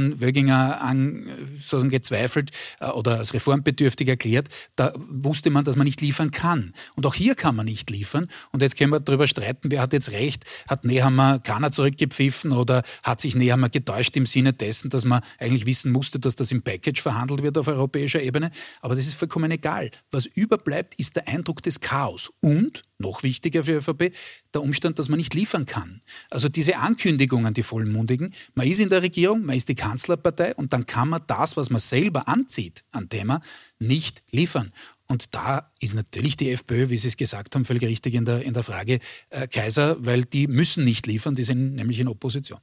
Clubobmann 0.00 0.20
Wöginger 0.20 0.80
an, 0.80 1.26
sozusagen 1.56 1.90
gezweifelt 1.90 2.50
oder 2.94 3.18
als 3.18 3.34
reformbedürftig 3.34 4.08
erklärt. 4.08 4.48
Da 4.76 4.92
wusste 4.96 5.50
man, 5.50 5.64
dass 5.64 5.76
man 5.76 5.84
nicht 5.84 6.00
liefern 6.00 6.30
kann. 6.30 6.72
Und 6.96 7.06
auch 7.06 7.14
hier 7.14 7.34
kann 7.34 7.56
man 7.56 7.66
nicht 7.66 7.90
liefern. 7.90 8.28
Und 8.52 8.62
jetzt 8.62 8.76
können 8.76 8.92
wir 8.92 9.00
darüber 9.00 9.26
streiten, 9.26 9.70
wer 9.70 9.82
hat 9.82 9.92
jetzt 9.92 10.10
recht. 10.10 10.44
Hat 10.68 10.84
Nehammer 10.84 11.38
keiner 11.38 11.72
zurückgepfiffen 11.72 12.52
oder 12.52 12.82
hat 13.02 13.20
sich 13.20 13.34
Nehammer 13.34 13.68
getäuscht 13.68 14.16
im 14.16 14.26
Sinne 14.26 14.52
dessen, 14.52 14.90
dass 14.90 15.04
man 15.04 15.22
eigentlich 15.38 15.66
wissen 15.66 15.92
musste, 15.92 16.18
dass 16.18 16.36
das 16.36 16.50
im 16.50 16.62
Package 16.62 17.00
verhandelt 17.02 17.42
wird 17.42 17.58
auf 17.58 17.68
europäischer 17.68 18.22
Ebene. 18.22 18.50
Aber 18.80 18.94
das 18.94 19.06
ist 19.06 19.14
vollkommen 19.14 19.50
egal. 19.50 19.90
Was 20.10 20.26
überbleibt, 20.26 20.94
ist 20.94 21.16
der 21.16 21.28
Eindruck 21.28 21.62
des 21.62 21.80
Chaos. 21.80 22.30
Und, 22.40 22.82
noch 23.00 23.22
wichtiger 23.22 23.64
für 23.64 23.78
ÖVP, 23.78 24.12
der 24.54 24.62
Umstand, 24.62 24.98
dass 24.98 25.08
man 25.08 25.18
nicht 25.18 25.34
liefern 25.34 25.66
kann. 25.66 26.02
Also 26.30 26.48
diese 26.48 26.76
Ankündigungen, 26.76 27.54
die 27.54 27.62
vollmundigen, 27.62 28.34
man 28.54 28.66
ist 28.66 28.80
in 28.80 28.88
der 28.88 29.02
Regierung, 29.02 29.44
man 29.44 29.56
ist 29.56 29.68
die 29.68 29.74
Kanzlerpartei 29.74 30.54
und 30.54 30.72
dann 30.72 30.86
kann 30.86 31.08
man 31.08 31.22
das, 31.26 31.56
was 31.56 31.70
man 31.70 31.80
selber 31.80 32.28
anzieht 32.28 32.84
an 32.92 33.08
Thema, 33.08 33.40
nicht 33.78 34.22
liefern. 34.30 34.72
Und 35.06 35.34
da 35.34 35.72
ist 35.80 35.94
natürlich 35.94 36.36
die 36.36 36.52
FPÖ, 36.52 36.88
wie 36.88 36.96
Sie 36.96 37.08
es 37.08 37.16
gesagt 37.16 37.56
haben, 37.56 37.64
völlig 37.64 37.82
richtig 37.82 38.14
in 38.14 38.24
der, 38.24 38.42
in 38.42 38.54
der 38.54 38.62
Frage 38.62 39.00
äh, 39.30 39.48
Kaiser, 39.48 39.96
weil 40.04 40.24
die 40.24 40.46
müssen 40.46 40.84
nicht 40.84 41.08
liefern, 41.08 41.34
die 41.34 41.42
sind 41.42 41.74
nämlich 41.74 41.98
in 41.98 42.06
Opposition 42.06 42.60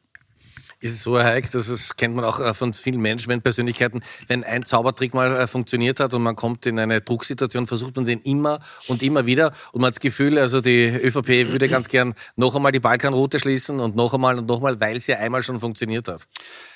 ist 0.80 0.92
es 0.92 1.04
so, 1.04 1.18
Herr 1.18 1.26
Heik, 1.26 1.50
das 1.52 1.96
kennt 1.96 2.16
man 2.16 2.24
auch 2.24 2.40
äh, 2.40 2.54
von 2.54 2.74
vielen 2.74 3.02
Management-Persönlichkeiten, 3.02 4.02
wenn 4.28 4.44
ein 4.44 4.66
Zaubertrick 4.66 5.14
mal 5.14 5.36
äh, 5.36 5.48
funktioniert 5.48 6.00
hat 6.00 6.14
und 6.14 6.22
man 6.22 6.36
kommt 6.36 6.66
in 6.66 6.78
eine 6.78 7.02
Drucksituation, 7.02 7.66
versucht 7.66 7.96
man 7.96 8.06
den 8.06 8.20
immer 8.22 8.60
und 8.88 9.02
immer 9.02 9.26
wieder 9.26 9.54
und 9.72 9.82
man 9.82 9.88
hat 9.88 9.96
das 9.96 10.00
Gefühl, 10.00 10.38
also 10.38 10.62
die 10.62 10.86
ÖVP 10.86 11.52
würde 11.52 11.68
ganz 11.68 11.90
gern 11.90 12.14
noch 12.36 12.56
einmal 12.56 12.72
die 12.72 12.80
Balkanroute 12.80 13.40
schließen 13.40 13.80
und 13.80 13.96
noch 13.96 14.14
einmal 14.14 14.38
und 14.38 14.48
noch 14.48 14.58
einmal, 14.58 14.80
weil 14.80 14.98
es 14.98 15.08
ja 15.08 15.18
einmal 15.18 15.42
schon 15.42 15.60
funktioniert 15.60 16.08
hat. 16.08 16.28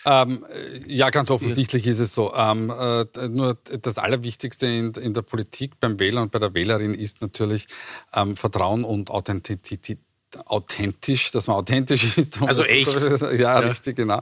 Ähm, 0.06 0.46
ja, 0.88 1.12
ganz 1.12 1.30
offensichtlich 1.30 1.86
ist 1.86 2.00
es 2.00 2.14
so. 2.14 2.34
Ähm, 2.36 2.72
äh, 2.72 3.06
nur 3.28 3.58
das 3.82 4.00
Allerwichtigste 4.00 4.66
in, 4.66 4.94
in, 4.94 5.14
der 5.14 5.22
Politik 5.22 5.80
beim 5.80 6.00
Wähler 6.00 6.24
und 6.24 6.32
bei 6.32 6.40
der 6.40 6.54
Wählerin 6.56 6.96
ist 6.96 7.22
natürlich 7.22 7.68
ähm, 8.14 8.36
Vertrauen 8.36 8.84
und 8.84 9.12
Authentizität 9.12 10.00
authentisch, 10.46 11.32
dass 11.32 11.48
man 11.48 11.58
authentisch 11.58 12.18
ist. 12.18 12.42
Also 12.42 12.64
echt? 12.64 12.92
Ja, 13.22 13.32
ja, 13.32 13.60
richtig, 13.60 13.96
genau. 13.96 14.22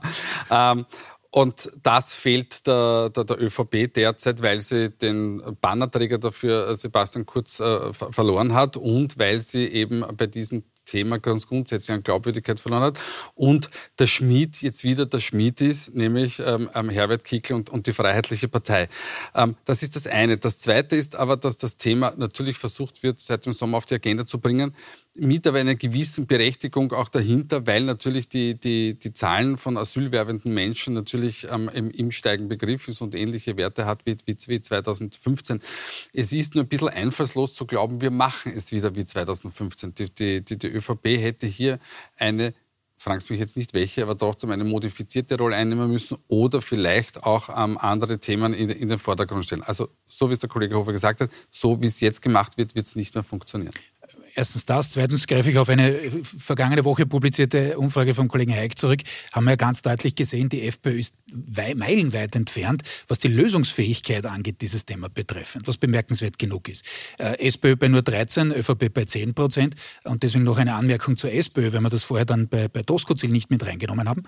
Ähm, 0.50 0.86
und 1.32 1.70
das 1.82 2.12
fehlt 2.12 2.66
der, 2.66 3.10
der, 3.10 3.22
der, 3.22 3.40
ÖVP 3.40 3.92
derzeit, 3.94 4.42
weil 4.42 4.58
sie 4.58 4.90
den 4.90 5.40
Bannerträger 5.60 6.18
dafür 6.18 6.68
äh, 6.68 6.74
Sebastian 6.74 7.24
Kurz 7.24 7.60
äh, 7.60 7.92
verloren 7.92 8.52
hat 8.52 8.76
und 8.76 9.16
weil 9.16 9.40
sie 9.40 9.66
eben 9.66 10.04
bei 10.16 10.26
diesem 10.26 10.64
Thema 10.86 11.18
ganz 11.20 11.46
grundsätzlich 11.46 11.94
an 11.94 12.02
Glaubwürdigkeit 12.02 12.58
verloren 12.58 12.82
hat. 12.82 12.98
Und 13.36 13.70
der 14.00 14.08
Schmied 14.08 14.60
jetzt 14.60 14.82
wieder 14.82 15.06
der 15.06 15.20
Schmied 15.20 15.60
ist, 15.60 15.94
nämlich 15.94 16.40
ähm, 16.44 16.68
ähm, 16.74 16.90
Herbert 16.90 17.22
Kickl 17.22 17.54
und, 17.54 17.70
und 17.70 17.86
die 17.86 17.92
Freiheitliche 17.92 18.48
Partei. 18.48 18.88
Ähm, 19.34 19.54
das 19.64 19.84
ist 19.84 19.94
das 19.94 20.08
eine. 20.08 20.36
Das 20.36 20.58
zweite 20.58 20.96
ist 20.96 21.14
aber, 21.14 21.36
dass 21.36 21.56
das 21.56 21.76
Thema 21.76 22.12
natürlich 22.16 22.58
versucht 22.58 23.04
wird, 23.04 23.20
seit 23.20 23.46
dem 23.46 23.52
Sommer 23.52 23.76
auf 23.76 23.86
die 23.86 23.94
Agenda 23.94 24.26
zu 24.26 24.40
bringen, 24.40 24.74
mit 25.16 25.46
aber 25.46 25.58
einer 25.58 25.74
gewissen 25.74 26.26
Berechtigung 26.26 26.92
auch 26.92 27.08
dahinter, 27.08 27.66
weil 27.66 27.84
natürlich 27.84 28.28
die, 28.28 28.58
die, 28.58 28.98
die 28.98 29.12
Zahlen 29.12 29.56
von 29.56 29.76
asylwerbenden 29.76 30.54
Menschen 30.54 30.94
natürlich 30.94 31.46
ähm, 31.50 31.68
im, 31.74 31.90
im 31.90 32.10
Steigen 32.10 32.48
Begriff 32.48 32.86
ist 32.88 33.00
und 33.00 33.14
ähnliche 33.14 33.56
Werte 33.56 33.86
hat 33.86 34.06
wie, 34.06 34.16
wie 34.24 34.60
2015. 34.60 35.60
Es 36.12 36.32
ist 36.32 36.54
nur 36.54 36.64
ein 36.64 36.68
bisschen 36.68 36.88
einfallslos 36.88 37.54
zu 37.54 37.66
glauben, 37.66 38.00
wir 38.00 38.10
machen 38.10 38.52
es 38.54 38.70
wieder 38.72 38.94
wie 38.94 39.04
2015. 39.04 39.94
Die, 39.94 40.10
die, 40.10 40.44
die, 40.44 40.58
die 40.58 40.68
ÖVP 40.68 41.04
hätte 41.04 41.46
hier 41.46 41.80
eine 42.16 42.54
fragst 43.00 43.30
mich 43.30 43.40
jetzt 43.40 43.56
nicht 43.56 43.72
welche, 43.72 44.02
aber 44.02 44.16
trotzdem 44.16 44.50
eine 44.50 44.62
modifizierte 44.62 45.38
Rolle 45.38 45.56
einnehmen 45.56 45.90
müssen 45.90 46.18
oder 46.28 46.60
vielleicht 46.60 47.24
auch 47.24 47.48
ähm, 47.48 47.78
andere 47.78 48.18
Themen 48.18 48.52
in, 48.52 48.68
in, 48.68 48.90
den 48.90 48.98
Vordergrund 48.98 49.46
stellen. 49.46 49.62
Also 49.62 49.88
so 50.06 50.28
wie 50.28 50.34
es 50.34 50.38
der 50.38 50.50
Kollege 50.50 50.76
Hofer 50.76 50.92
gesagt 50.92 51.22
hat, 51.22 51.30
so 51.50 51.80
wie 51.80 51.86
es 51.86 52.00
jetzt 52.00 52.20
gemacht 52.20 52.58
wird, 52.58 52.74
wird 52.74 52.86
es 52.86 52.96
nicht 52.96 53.14
mehr 53.14 53.24
funktionieren. 53.24 53.72
Erstens 54.40 54.64
das. 54.64 54.88
Zweitens 54.88 55.26
greife 55.26 55.50
ich 55.50 55.58
auf 55.58 55.68
eine 55.68 56.00
vergangene 56.22 56.82
Woche 56.86 57.04
publizierte 57.04 57.76
Umfrage 57.76 58.14
vom 58.14 58.26
Kollegen 58.26 58.54
Heik 58.54 58.78
zurück. 58.78 59.02
Haben 59.32 59.44
wir 59.44 59.50
ja 59.50 59.56
ganz 59.56 59.82
deutlich 59.82 60.14
gesehen, 60.14 60.48
die 60.48 60.62
FPÖ 60.62 60.98
ist 60.98 61.14
meilenweit 61.74 62.34
entfernt, 62.34 62.82
was 63.06 63.18
die 63.18 63.28
Lösungsfähigkeit 63.28 64.24
angeht, 64.24 64.62
dieses 64.62 64.86
Thema 64.86 65.10
betreffend, 65.10 65.68
was 65.68 65.76
bemerkenswert 65.76 66.38
genug 66.38 66.70
ist. 66.70 66.86
Äh, 67.18 67.48
SPÖ 67.48 67.76
bei 67.76 67.88
nur 67.88 68.00
13, 68.00 68.50
ÖVP 68.52 68.94
bei 68.94 69.04
10 69.04 69.34
Prozent. 69.34 69.74
Und 70.04 70.22
deswegen 70.22 70.44
noch 70.44 70.56
eine 70.56 70.74
Anmerkung 70.74 71.18
zur 71.18 71.30
SPÖ, 71.30 71.72
wenn 71.72 71.82
wir 71.82 71.90
das 71.90 72.04
vorher 72.04 72.24
dann 72.24 72.48
bei, 72.48 72.68
bei 72.68 72.80
Doskozil 72.80 73.28
nicht 73.28 73.50
mit 73.50 73.66
reingenommen 73.66 74.08
haben. 74.08 74.22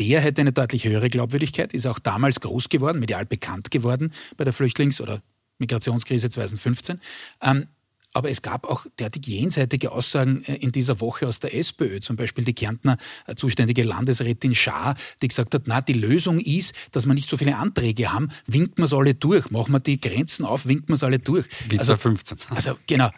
Der 0.00 0.22
hätte 0.22 0.40
eine 0.40 0.52
deutlich 0.52 0.86
höhere 0.86 1.10
Glaubwürdigkeit, 1.10 1.74
ist 1.74 1.86
auch 1.86 1.98
damals 1.98 2.40
groß 2.40 2.70
geworden, 2.70 3.00
medial 3.00 3.26
bekannt 3.26 3.70
geworden 3.70 4.14
bei 4.38 4.44
der 4.44 4.54
Flüchtlings- 4.54 5.02
oder 5.02 5.20
Migrationskrise 5.58 6.30
2015. 6.30 7.00
Ähm, 7.42 7.66
aber 8.14 8.30
es 8.30 8.42
gab 8.42 8.68
auch 8.68 8.86
derartig 8.98 9.26
jenseitige 9.26 9.92
Aussagen 9.92 10.42
äh, 10.44 10.56
in 10.56 10.72
dieser 10.72 11.00
Woche 11.00 11.26
aus 11.26 11.40
der 11.40 11.54
SPÖ, 11.54 12.00
zum 12.00 12.16
Beispiel 12.16 12.44
die 12.44 12.54
Kärntner 12.54 12.96
äh, 13.26 13.34
zuständige 13.34 13.82
Landesrätin 13.82 14.54
Schaar, 14.54 14.96
die 15.22 15.28
gesagt 15.28 15.54
hat, 15.54 15.62
na, 15.66 15.80
die 15.80 15.92
Lösung 15.92 16.38
ist, 16.38 16.74
dass 16.92 17.06
wir 17.06 17.14
nicht 17.14 17.28
so 17.28 17.36
viele 17.36 17.56
Anträge 17.56 18.12
haben, 18.12 18.28
winkt 18.46 18.78
man 18.78 18.86
es 18.86 18.92
alle 18.92 19.14
durch, 19.14 19.50
machen 19.50 19.72
wir 19.72 19.80
die 19.80 20.00
Grenzen 20.00 20.44
auf, 20.44 20.66
winkt 20.66 20.88
man 20.88 20.94
es 20.94 21.02
alle 21.02 21.18
durch. 21.18 21.46
Wie 21.68 21.78
also, 21.78 21.94
2015. 21.94 22.38
Also 22.50 22.78
genau, 22.86 23.10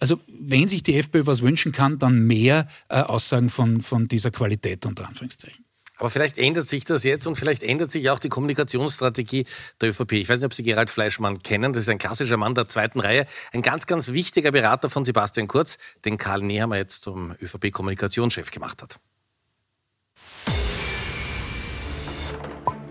also 0.00 0.20
wenn 0.28 0.68
sich 0.68 0.82
die 0.82 0.96
FPÖ 0.96 1.26
was 1.26 1.42
wünschen 1.42 1.72
kann, 1.72 1.98
dann 1.98 2.26
mehr 2.26 2.66
äh, 2.88 3.00
Aussagen 3.00 3.50
von, 3.50 3.80
von 3.80 4.08
dieser 4.08 4.30
Qualität 4.30 4.84
unter 4.86 5.06
Anführungszeichen. 5.06 5.64
Aber 6.02 6.10
vielleicht 6.10 6.36
ändert 6.36 6.66
sich 6.66 6.84
das 6.84 7.04
jetzt 7.04 7.28
und 7.28 7.36
vielleicht 7.36 7.62
ändert 7.62 7.92
sich 7.92 8.10
auch 8.10 8.18
die 8.18 8.28
Kommunikationsstrategie 8.28 9.46
der 9.80 9.90
ÖVP. 9.90 10.14
Ich 10.14 10.28
weiß 10.28 10.40
nicht, 10.40 10.46
ob 10.46 10.52
Sie 10.52 10.64
Gerald 10.64 10.90
Fleischmann 10.90 11.44
kennen. 11.44 11.72
Das 11.72 11.84
ist 11.84 11.88
ein 11.88 11.98
klassischer 11.98 12.36
Mann 12.36 12.56
der 12.56 12.68
zweiten 12.68 12.98
Reihe. 12.98 13.24
Ein 13.52 13.62
ganz, 13.62 13.86
ganz 13.86 14.10
wichtiger 14.10 14.50
Berater 14.50 14.90
von 14.90 15.04
Sebastian 15.04 15.46
Kurz, 15.46 15.78
den 16.04 16.18
Karl 16.18 16.42
Nehammer 16.42 16.76
jetzt 16.76 17.04
zum 17.04 17.36
ÖVP-Kommunikationschef 17.40 18.50
gemacht 18.50 18.82
hat. 18.82 18.98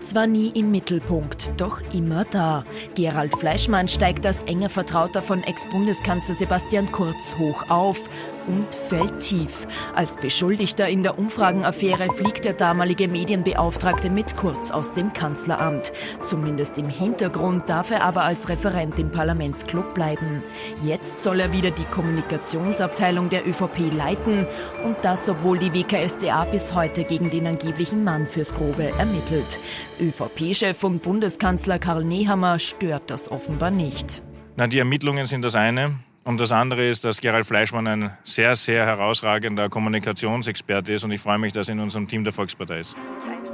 Zwar 0.00 0.26
nie 0.26 0.48
im 0.54 0.70
Mittelpunkt, 0.70 1.52
doch 1.58 1.80
immer 1.92 2.24
da. 2.24 2.64
Gerald 2.94 3.36
Fleischmann 3.36 3.88
steigt 3.88 4.26
als 4.26 4.42
enger 4.44 4.68
Vertrauter 4.68 5.22
von 5.22 5.42
Ex-Bundeskanzler 5.44 6.34
Sebastian 6.34 6.90
Kurz 6.90 7.36
hoch 7.38 7.68
auf 7.68 7.98
und 8.46 8.74
fällt 8.74 9.20
tief. 9.20 9.66
Als 9.94 10.16
Beschuldigter 10.16 10.88
in 10.88 11.02
der 11.02 11.18
Umfragenaffäre 11.18 12.08
fliegt 12.14 12.44
der 12.44 12.54
damalige 12.54 13.08
Medienbeauftragte 13.08 14.10
mit 14.10 14.36
Kurz 14.36 14.70
aus 14.70 14.92
dem 14.92 15.12
Kanzleramt. 15.12 15.92
Zumindest 16.22 16.78
im 16.78 16.88
Hintergrund 16.88 17.68
darf 17.68 17.90
er 17.90 18.04
aber 18.04 18.22
als 18.22 18.48
Referent 18.48 18.98
im 18.98 19.10
Parlamentsclub 19.10 19.94
bleiben. 19.94 20.42
Jetzt 20.84 21.22
soll 21.22 21.40
er 21.40 21.52
wieder 21.52 21.70
die 21.70 21.84
Kommunikationsabteilung 21.84 23.28
der 23.28 23.46
ÖVP 23.46 23.92
leiten 23.92 24.46
und 24.84 24.96
das, 25.02 25.28
obwohl 25.28 25.58
die 25.58 25.74
WKSDA 25.74 26.44
bis 26.44 26.74
heute 26.74 27.04
gegen 27.04 27.30
den 27.30 27.46
angeblichen 27.46 28.04
Mann 28.04 28.26
fürs 28.26 28.54
Grobe 28.54 28.90
ermittelt. 28.98 29.58
ÖVP-Chef 30.00 30.82
und 30.84 31.02
Bundeskanzler 31.02 31.78
Karl 31.78 32.04
Nehammer 32.04 32.58
stört 32.58 33.10
das 33.10 33.30
offenbar 33.30 33.70
nicht. 33.70 34.22
Na, 34.56 34.66
die 34.66 34.78
Ermittlungen 34.78 35.26
sind 35.26 35.42
das 35.42 35.54
eine. 35.54 35.96
Und 36.24 36.40
das 36.40 36.52
andere 36.52 36.88
ist, 36.88 37.04
dass 37.04 37.20
Gerald 37.20 37.46
Fleischmann 37.46 37.86
ein 37.86 38.16
sehr, 38.22 38.54
sehr 38.54 38.86
herausragender 38.86 39.68
Kommunikationsexperte 39.68 40.92
ist 40.92 41.02
und 41.02 41.10
ich 41.10 41.20
freue 41.20 41.38
mich, 41.38 41.52
dass 41.52 41.68
er 41.68 41.72
in 41.72 41.80
unserem 41.80 42.06
Team 42.06 42.22
der 42.22 42.32
Volkspartei 42.32 42.80
ist. 42.80 42.94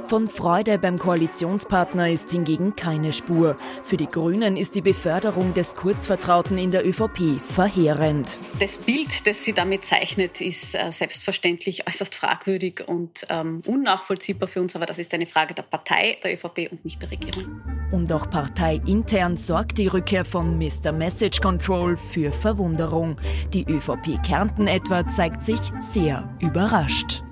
Von 0.07 0.27
Freude 0.27 0.77
beim 0.77 0.99
Koalitionspartner 0.99 2.09
ist 2.09 2.31
hingegen 2.31 2.75
keine 2.75 3.13
Spur. 3.13 3.57
Für 3.83 3.97
die 3.97 4.07
Grünen 4.07 4.55
ist 4.55 4.75
die 4.75 4.81
Beförderung 4.81 5.53
des 5.53 5.75
Kurzvertrauten 5.75 6.57
in 6.57 6.69
der 6.71 6.85
ÖVP 6.85 7.41
verheerend. 7.53 8.37
Das 8.59 8.77
Bild, 8.77 9.25
das 9.25 9.43
sie 9.43 9.53
damit 9.53 9.83
zeichnet, 9.83 10.41
ist 10.41 10.75
äh, 10.75 10.91
selbstverständlich 10.91 11.87
äußerst 11.87 12.13
fragwürdig 12.13 12.87
und 12.87 13.25
ähm, 13.29 13.61
unnachvollziehbar 13.65 14.47
für 14.47 14.61
uns, 14.61 14.75
aber 14.75 14.85
das 14.85 14.99
ist 14.99 15.13
eine 15.13 15.25
Frage 15.25 15.55
der 15.55 15.63
Partei, 15.63 16.17
der 16.23 16.33
ÖVP 16.33 16.71
und 16.71 16.85
nicht 16.85 17.01
der 17.01 17.11
Regierung. 17.11 17.61
Und 17.91 18.11
auch 18.11 18.29
parteiintern 18.29 19.37
sorgt 19.37 19.77
die 19.77 19.87
Rückkehr 19.87 20.25
von 20.25 20.57
Mr. 20.57 20.91
Message 20.91 21.41
Control 21.41 21.97
für 21.97 22.31
Verwunderung. 22.31 23.15
Die 23.53 23.65
ÖVP 23.65 24.21
Kärnten 24.25 24.67
etwa 24.67 25.07
zeigt 25.07 25.43
sich 25.43 25.59
sehr 25.79 26.29
überrascht. 26.39 27.23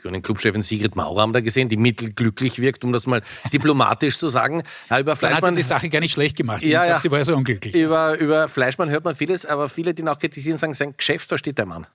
grünen 0.00 0.22
Clubchefin 0.22 0.62
Sigrid 0.62 0.96
Maurer 0.96 1.22
haben 1.22 1.32
da 1.32 1.40
gesehen, 1.40 1.68
die 1.68 1.76
mittelglücklich 1.76 2.60
wirkt, 2.60 2.84
um 2.84 2.92
das 2.92 3.06
mal 3.06 3.22
diplomatisch 3.52 4.18
zu 4.18 4.28
sagen. 4.28 4.62
Ja, 4.88 4.98
über 4.98 5.16
Fleischmann, 5.16 5.40
Dann 5.40 5.50
hat 5.50 5.56
sie 5.56 5.62
die 5.62 5.68
Sache 5.68 5.88
gar 5.88 6.00
nicht 6.00 6.12
schlecht 6.12 6.36
gemacht. 6.36 6.62
Ja, 6.62 6.84
ja. 6.84 6.98
sie 6.98 7.10
war 7.10 7.18
ja 7.18 7.24
so 7.24 7.36
unglücklich. 7.36 7.74
Über, 7.74 8.18
über 8.18 8.48
Fleischmann 8.48 8.90
hört 8.90 9.04
man 9.04 9.14
vieles, 9.14 9.46
aber 9.46 9.68
viele, 9.68 9.94
die 9.94 10.02
ihn 10.02 10.08
auch 10.08 10.18
kritisieren, 10.18 10.58
sagen, 10.58 10.74
sein 10.74 10.94
Geschäft 10.96 11.28
versteht 11.28 11.58
der 11.58 11.66
Mann. 11.66 11.86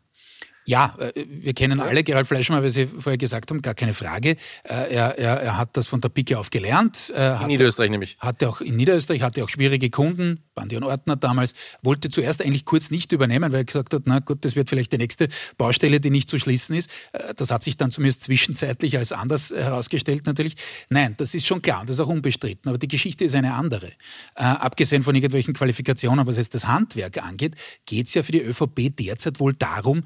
Ja, 0.67 0.95
äh, 0.97 1.25
wir 1.27 1.53
kennen 1.53 1.79
alle 1.79 2.03
Gerald 2.03 2.27
Fleischmann, 2.27 2.63
wie 2.63 2.69
Sie 2.69 2.87
vorher 2.87 3.17
gesagt 3.17 3.51
haben, 3.51 3.61
gar 3.61 3.75
keine 3.75 3.93
Frage. 3.93 4.31
Äh, 4.63 4.93
er, 4.93 5.17
er, 5.17 5.41
er 5.41 5.57
hat 5.57 5.77
das 5.77 5.87
von 5.87 6.01
der 6.01 6.09
Pike 6.09 6.39
auf 6.39 6.49
gelernt. 6.49 7.09
in 7.41 7.47
Niederösterreich 7.47 7.91
nämlich. 7.91 8.17
Hatte 8.19 8.49
auch 8.49 8.61
in 8.61 8.75
Niederösterreich, 8.75 9.21
hatte 9.21 9.43
auch 9.43 9.49
schwierige 9.49 9.89
Kunden, 9.89 10.43
Bandion 10.55 10.83
Ortner 10.83 11.17
damals, 11.17 11.53
wollte 11.83 12.09
zuerst 12.09 12.41
eigentlich 12.41 12.65
kurz 12.65 12.89
nicht 12.89 13.11
übernehmen, 13.11 13.51
weil 13.51 13.61
er 13.61 13.65
gesagt 13.65 13.93
hat, 13.93 14.03
na 14.05 14.19
gut, 14.19 14.43
das 14.43 14.55
wird 14.55 14.69
vielleicht 14.69 14.91
die 14.91 14.97
nächste 14.97 15.27
Baustelle, 15.57 15.99
die 15.99 16.09
nicht 16.09 16.29
zu 16.29 16.39
schließen 16.39 16.75
ist. 16.75 16.89
Äh, 17.11 17.35
das 17.35 17.51
hat 17.51 17.63
sich 17.63 17.77
dann 17.77 17.91
zumindest 17.91 18.23
zwischenzeitlich 18.23 18.97
als 18.97 19.11
anders 19.11 19.51
herausgestellt 19.51 20.25
natürlich. 20.25 20.55
Nein, 20.89 21.13
das 21.17 21.35
ist 21.35 21.45
schon 21.45 21.61
klar 21.61 21.81
und 21.81 21.89
das 21.89 21.97
ist 21.97 21.99
auch 21.99 22.09
unbestritten. 22.09 22.69
Aber 22.69 22.79
die 22.79 22.87
Geschichte 22.87 23.25
ist 23.25 23.35
eine 23.35 23.53
andere. 23.53 23.87
Äh, 24.35 24.43
abgesehen 24.43 25.03
von 25.03 25.13
irgendwelchen 25.13 25.53
Qualifikationen, 25.53 26.25
was 26.25 26.37
jetzt 26.37 26.55
das 26.55 26.67
Handwerk 26.67 27.23
angeht, 27.23 27.55
geht 27.85 28.07
es 28.07 28.15
ja 28.15 28.23
für 28.23 28.31
die 28.31 28.41
ÖVP 28.41 28.95
derzeit 28.97 29.39
wohl 29.39 29.53
darum, 29.53 30.03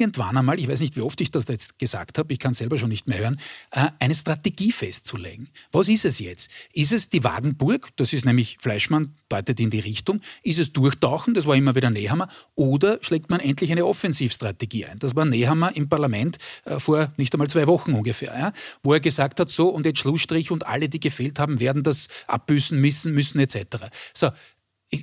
irgendwann 0.00 0.36
einmal, 0.36 0.58
ich 0.58 0.68
weiß 0.68 0.80
nicht, 0.80 0.96
wie 0.96 1.00
oft 1.00 1.20
ich 1.20 1.30
das 1.30 1.48
jetzt 1.48 1.78
gesagt 1.78 2.18
habe, 2.18 2.32
ich 2.32 2.38
kann 2.38 2.54
selber 2.54 2.78
schon 2.78 2.88
nicht 2.88 3.06
mehr 3.06 3.18
hören, 3.18 3.40
äh, 3.70 3.88
eine 3.98 4.14
Strategie 4.14 4.72
festzulegen. 4.72 5.48
Was 5.72 5.88
ist 5.88 6.04
es 6.04 6.18
jetzt? 6.18 6.50
Ist 6.72 6.92
es 6.92 7.08
die 7.08 7.22
Wagenburg, 7.24 7.90
das 7.96 8.12
ist 8.12 8.24
nämlich 8.24 8.58
Fleischmann, 8.60 9.14
deutet 9.28 9.60
in 9.60 9.70
die 9.70 9.80
Richtung, 9.80 10.20
ist 10.42 10.58
es 10.58 10.72
Durchtauchen, 10.72 11.34
das 11.34 11.46
war 11.46 11.56
immer 11.56 11.74
wieder 11.74 11.90
Nehammer, 11.90 12.28
oder 12.54 12.98
schlägt 13.02 13.30
man 13.30 13.40
endlich 13.40 13.70
eine 13.70 13.86
Offensivstrategie 13.86 14.86
ein? 14.86 14.98
Das 14.98 15.14
war 15.14 15.24
Nehammer 15.24 15.76
im 15.76 15.88
Parlament 15.88 16.38
äh, 16.64 16.80
vor 16.80 17.12
nicht 17.16 17.34
einmal 17.34 17.48
zwei 17.48 17.66
Wochen 17.66 17.92
ungefähr, 17.92 18.36
ja, 18.36 18.52
wo 18.82 18.92
er 18.92 19.00
gesagt 19.00 19.40
hat, 19.40 19.50
so 19.50 19.68
und 19.68 19.86
jetzt 19.86 19.98
Schlussstrich 19.98 20.50
und 20.50 20.66
alle, 20.66 20.88
die 20.88 21.00
gefehlt 21.00 21.38
haben, 21.38 21.60
werden 21.60 21.82
das 21.82 22.08
abbüßen 22.26 22.80
müssen, 22.80 23.12
müssen 23.12 23.38
etc. 23.40 23.88
So, 24.14 24.30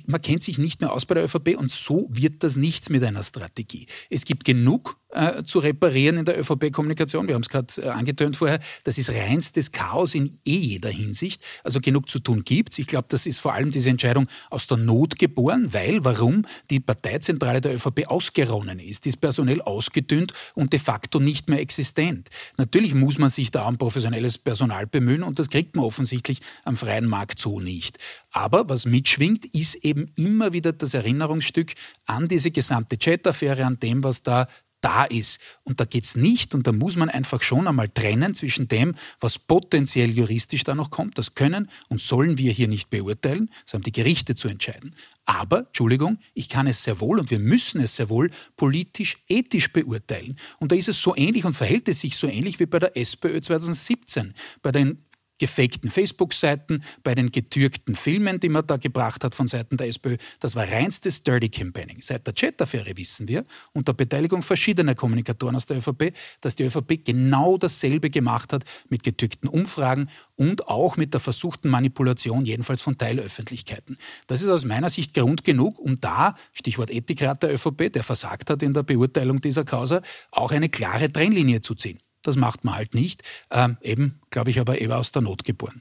man 0.06 0.20
kennt 0.20 0.42
sich 0.42 0.58
nicht 0.58 0.80
mehr 0.80 0.92
aus 0.92 1.06
bei 1.06 1.14
der 1.14 1.24
ÖVP 1.24 1.56
und 1.56 1.70
so 1.70 2.08
wird 2.10 2.42
das 2.42 2.56
nichts 2.56 2.90
mit 2.90 3.02
einer 3.04 3.24
Strategie. 3.24 3.86
Es 4.10 4.24
gibt 4.24 4.44
genug 4.44 4.98
äh, 5.10 5.42
zu 5.42 5.58
reparieren 5.60 6.18
in 6.18 6.24
der 6.26 6.38
ÖVP-Kommunikation. 6.38 7.28
Wir 7.28 7.34
haben 7.34 7.42
es 7.42 7.48
gerade 7.48 7.80
äh, 7.80 7.88
angetönt 7.88 8.36
vorher. 8.36 8.60
Das 8.84 8.98
ist 8.98 9.10
reinstes 9.10 9.72
Chaos 9.72 10.14
in 10.14 10.38
eh 10.44 10.58
jeder 10.58 10.90
Hinsicht. 10.90 11.42
Also 11.64 11.80
genug 11.80 12.10
zu 12.10 12.18
tun 12.18 12.44
gibt's. 12.44 12.78
Ich 12.78 12.86
glaube, 12.86 13.06
das 13.08 13.24
ist 13.24 13.40
vor 13.40 13.54
allem 13.54 13.70
diese 13.70 13.88
Entscheidung 13.88 14.26
aus 14.50 14.66
der 14.66 14.76
Not 14.76 15.18
geboren, 15.18 15.72
weil, 15.72 16.04
warum? 16.04 16.44
Die 16.68 16.80
Parteizentrale 16.80 17.62
der 17.62 17.74
ÖVP 17.74 18.06
ausgeronnen 18.06 18.78
ist. 18.80 19.06
Die 19.06 19.08
ist 19.08 19.20
personell 19.20 19.62
ausgedünnt 19.62 20.34
und 20.54 20.74
de 20.74 20.80
facto 20.80 21.20
nicht 21.20 21.48
mehr 21.48 21.60
existent. 21.60 22.28
Natürlich 22.58 22.92
muss 22.92 23.16
man 23.16 23.30
sich 23.30 23.50
da 23.50 23.66
um 23.66 23.78
professionelles 23.78 24.36
Personal 24.36 24.86
bemühen 24.86 25.22
und 25.22 25.38
das 25.38 25.48
kriegt 25.48 25.74
man 25.74 25.86
offensichtlich 25.86 26.40
am 26.64 26.76
freien 26.76 27.06
Markt 27.06 27.38
so 27.38 27.60
nicht. 27.60 27.96
Aber 28.30 28.68
was 28.68 28.84
mitschwingt, 28.84 29.46
ist 29.54 29.76
eben 29.76 30.10
immer 30.16 30.52
wieder 30.52 30.72
das 30.72 30.94
Erinnerungsstück 30.94 31.72
an 32.06 32.28
diese 32.28 32.50
gesamte 32.50 32.98
Chat-Affäre, 32.98 33.64
an 33.64 33.78
dem, 33.80 34.04
was 34.04 34.22
da 34.22 34.46
da 34.80 35.04
ist. 35.04 35.40
Und 35.64 35.80
da 35.80 35.84
geht 35.84 36.04
es 36.04 36.16
nicht, 36.16 36.54
und 36.54 36.66
da 36.66 36.72
muss 36.72 36.96
man 36.96 37.08
einfach 37.08 37.42
schon 37.42 37.66
einmal 37.66 37.88
trennen 37.88 38.34
zwischen 38.34 38.68
dem, 38.68 38.94
was 39.20 39.38
potenziell 39.38 40.10
juristisch 40.10 40.64
da 40.64 40.74
noch 40.74 40.90
kommt. 40.90 41.18
Das 41.18 41.34
können 41.34 41.68
und 41.88 42.00
sollen 42.00 42.38
wir 42.38 42.52
hier 42.52 42.68
nicht 42.68 42.90
beurteilen, 42.90 43.50
das 43.64 43.74
haben 43.74 43.82
die 43.82 43.92
Gerichte 43.92 44.34
zu 44.34 44.48
entscheiden. 44.48 44.94
Aber, 45.24 45.66
Entschuldigung, 45.66 46.18
ich 46.34 46.48
kann 46.48 46.66
es 46.66 46.84
sehr 46.84 47.00
wohl 47.00 47.18
und 47.18 47.30
wir 47.30 47.38
müssen 47.38 47.80
es 47.80 47.96
sehr 47.96 48.08
wohl 48.08 48.30
politisch, 48.56 49.18
ethisch 49.28 49.72
beurteilen. 49.72 50.38
Und 50.58 50.72
da 50.72 50.76
ist 50.76 50.88
es 50.88 51.02
so 51.02 51.14
ähnlich 51.16 51.44
und 51.44 51.54
verhält 51.54 51.88
es 51.88 52.00
sich 52.00 52.16
so 52.16 52.26
ähnlich 52.26 52.60
wie 52.60 52.66
bei 52.66 52.78
der 52.78 52.96
SPÖ 52.96 53.40
2017, 53.40 54.32
bei 54.62 54.72
den 54.72 55.04
gefakten 55.38 55.90
Facebook-Seiten, 55.90 56.82
bei 57.02 57.14
den 57.14 57.30
getürkten 57.30 57.94
Filmen, 57.94 58.40
die 58.40 58.48
man 58.48 58.66
da 58.66 58.76
gebracht 58.76 59.24
hat 59.24 59.34
von 59.34 59.46
Seiten 59.46 59.76
der 59.76 59.88
SPÖ. 59.88 60.16
Das 60.40 60.56
war 60.56 60.68
reinstes 60.68 61.22
Dirty 61.22 61.48
Campaigning. 61.48 61.98
Seit 62.00 62.26
der 62.26 62.34
Chat-Affäre 62.34 62.96
wissen 62.96 63.28
wir, 63.28 63.44
unter 63.72 63.94
Beteiligung 63.94 64.42
verschiedener 64.42 64.94
Kommunikatoren 64.94 65.56
aus 65.56 65.66
der 65.66 65.78
ÖVP, 65.78 66.12
dass 66.40 66.56
die 66.56 66.64
ÖVP 66.64 67.04
genau 67.04 67.56
dasselbe 67.58 68.10
gemacht 68.10 68.52
hat 68.52 68.64
mit 68.88 69.02
getürkten 69.02 69.48
Umfragen 69.48 70.08
und 70.36 70.68
auch 70.68 70.96
mit 70.96 71.14
der 71.14 71.20
versuchten 71.20 71.68
Manipulation, 71.68 72.44
jedenfalls 72.44 72.82
von 72.82 72.96
Teilöffentlichkeiten. 72.96 73.98
Das 74.26 74.42
ist 74.42 74.48
aus 74.48 74.64
meiner 74.64 74.90
Sicht 74.90 75.14
Grund 75.14 75.44
genug, 75.44 75.78
um 75.78 76.00
da, 76.00 76.34
Stichwort 76.52 76.90
Ethikrat 76.90 77.42
der 77.42 77.54
ÖVP, 77.54 77.92
der 77.92 78.02
versagt 78.02 78.50
hat 78.50 78.62
in 78.62 78.74
der 78.74 78.82
Beurteilung 78.82 79.40
dieser 79.40 79.64
Causa, 79.64 80.02
auch 80.30 80.52
eine 80.52 80.68
klare 80.68 81.10
Trennlinie 81.10 81.60
zu 81.60 81.74
ziehen. 81.74 81.98
Das 82.28 82.36
macht 82.36 82.62
man 82.62 82.74
halt 82.74 82.94
nicht. 82.94 83.22
Ähm, 83.50 83.78
eben, 83.80 84.20
glaube 84.28 84.50
ich, 84.50 84.60
aber 84.60 84.78
eher 84.78 84.98
aus 84.98 85.12
der 85.12 85.22
Not 85.22 85.44
geboren. 85.44 85.80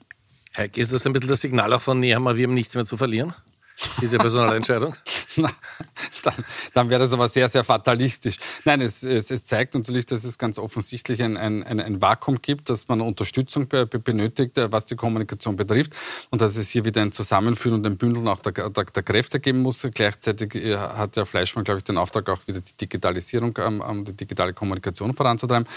Heike, 0.55 0.79
ist 0.79 0.93
das 0.93 1.05
ein 1.05 1.11
bisschen 1.11 1.29
das 1.29 1.41
Signal 1.41 1.73
auch 1.73 1.81
von 1.81 1.99
Nehammer, 1.99 2.37
wir 2.37 2.47
haben 2.47 2.53
nichts 2.53 2.73
mehr 2.73 2.85
zu 2.85 2.95
verlieren? 2.95 3.33
Diese 4.01 4.17
Personalentscheidung? 4.17 4.95
Na, 5.35 5.51
dann, 6.23 6.33
dann 6.73 6.89
wäre 6.89 7.01
das 7.01 7.11
aber 7.11 7.27
sehr, 7.27 7.49
sehr 7.49 7.65
fatalistisch. 7.65 8.37
Nein, 8.63 8.79
es, 8.79 9.03
es, 9.03 9.29
es 9.29 9.43
zeigt 9.43 9.75
natürlich, 9.75 10.05
dass 10.05 10.23
es 10.23 10.37
ganz 10.37 10.57
offensichtlich 10.57 11.21
ein, 11.21 11.35
ein, 11.35 11.63
ein, 11.63 12.01
Vakuum 12.01 12.41
gibt, 12.41 12.69
dass 12.69 12.87
man 12.87 13.01
Unterstützung 13.01 13.67
benötigt, 13.67 14.57
äh, 14.57 14.71
was 14.71 14.85
die 14.85 14.95
Kommunikation 14.95 15.57
betrifft 15.57 15.91
und 16.29 16.41
dass 16.41 16.55
es 16.55 16.69
hier 16.69 16.85
wieder 16.85 17.01
ein 17.01 17.11
Zusammenführen 17.11 17.79
und 17.79 17.85
ein 17.85 17.97
Bündeln 17.97 18.29
auch 18.29 18.39
der, 18.39 18.69
der, 18.69 18.85
der 18.85 19.03
Kräfte 19.03 19.41
geben 19.41 19.61
muss. 19.61 19.85
Gleichzeitig 19.93 20.55
äh, 20.55 20.77
hat 20.77 21.17
der 21.17 21.25
Fleischmann, 21.25 21.65
glaube 21.65 21.79
ich, 21.79 21.83
den 21.83 21.97
Auftrag, 21.97 22.29
auch 22.29 22.47
wieder 22.47 22.61
die 22.61 22.73
Digitalisierung, 22.77 23.53
ähm, 23.59 24.05
die 24.05 24.13
digitale 24.13 24.53
Kommunikation 24.53 25.13
voranzutreiben. 25.13 25.67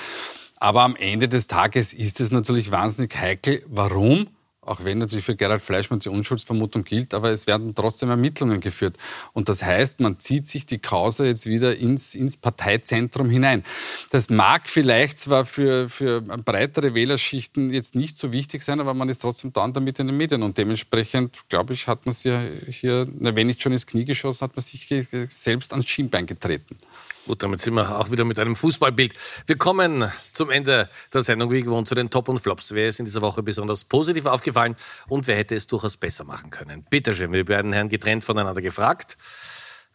Aber 0.60 0.82
am 0.82 0.94
Ende 0.94 1.26
des 1.26 1.46
Tages 1.46 1.94
ist 1.94 2.20
es 2.20 2.30
natürlich 2.30 2.70
wahnsinnig 2.70 3.16
heikel. 3.16 3.64
Warum? 3.66 4.28
Auch 4.60 4.84
wenn 4.84 4.98
natürlich 4.98 5.24
für 5.24 5.34
Gerald 5.34 5.62
Fleischmann 5.62 6.00
die 6.00 6.10
Unschuldsvermutung 6.10 6.84
gilt, 6.84 7.14
aber 7.14 7.30
es 7.30 7.46
werden 7.46 7.74
trotzdem 7.74 8.10
Ermittlungen 8.10 8.60
geführt. 8.60 8.98
Und 9.32 9.48
das 9.48 9.62
heißt, 9.62 10.00
man 10.00 10.20
zieht 10.20 10.48
sich 10.48 10.66
die 10.66 10.78
Causa 10.78 11.24
jetzt 11.24 11.46
wieder 11.46 11.76
ins, 11.78 12.14
ins 12.14 12.36
Parteizentrum 12.36 13.30
hinein. 13.30 13.62
Das 14.10 14.28
mag 14.28 14.68
vielleicht 14.68 15.18
zwar 15.18 15.46
für, 15.46 15.88
für 15.88 16.20
breitere 16.20 16.92
Wählerschichten 16.92 17.72
jetzt 17.72 17.94
nicht 17.94 18.18
so 18.18 18.32
wichtig 18.32 18.62
sein, 18.62 18.80
aber 18.80 18.92
man 18.92 19.08
ist 19.08 19.22
trotzdem 19.22 19.54
dann 19.54 19.72
damit 19.72 19.98
in 19.98 20.08
den 20.08 20.16
Medien. 20.18 20.42
Und 20.42 20.58
dementsprechend, 20.58 21.48
glaube 21.48 21.72
ich, 21.72 21.88
hat 21.88 22.04
man 22.04 22.12
sich 22.12 22.30
hier, 22.68 23.08
wenn 23.18 23.46
nicht 23.46 23.62
schon 23.62 23.72
ins 23.72 23.86
Knie 23.86 24.04
geschossen, 24.04 24.44
hat 24.44 24.54
man 24.54 24.62
sich 24.62 24.86
selbst 25.30 25.72
ans 25.72 25.88
Schienbein 25.88 26.26
getreten. 26.26 26.76
Gut, 27.26 27.42
damit 27.42 27.60
sind 27.60 27.74
wir 27.74 27.98
auch 27.98 28.10
wieder 28.10 28.24
mit 28.24 28.38
einem 28.38 28.56
Fußballbild. 28.56 29.14
Wir 29.46 29.58
kommen 29.58 30.10
zum 30.32 30.50
Ende 30.50 30.88
der 31.12 31.22
Sendung, 31.22 31.50
wie 31.50 31.62
gewohnt, 31.62 31.86
zu 31.86 31.94
den 31.94 32.10
Top 32.10 32.28
und 32.28 32.40
Flops. 32.40 32.72
Wer 32.72 32.88
ist 32.88 32.98
in 32.98 33.04
dieser 33.04 33.20
Woche 33.20 33.42
besonders 33.42 33.84
positiv 33.84 34.26
aufgefallen 34.26 34.76
und 35.08 35.26
wer 35.26 35.36
hätte 35.36 35.54
es 35.54 35.66
durchaus 35.66 35.96
besser 35.96 36.24
machen 36.24 36.50
können? 36.50 36.84
Bitte 36.88 37.14
schön, 37.14 37.32
wir 37.32 37.46
werden 37.46 37.72
Herrn 37.72 37.88
getrennt 37.88 38.24
voneinander 38.24 38.62
gefragt. 38.62 39.16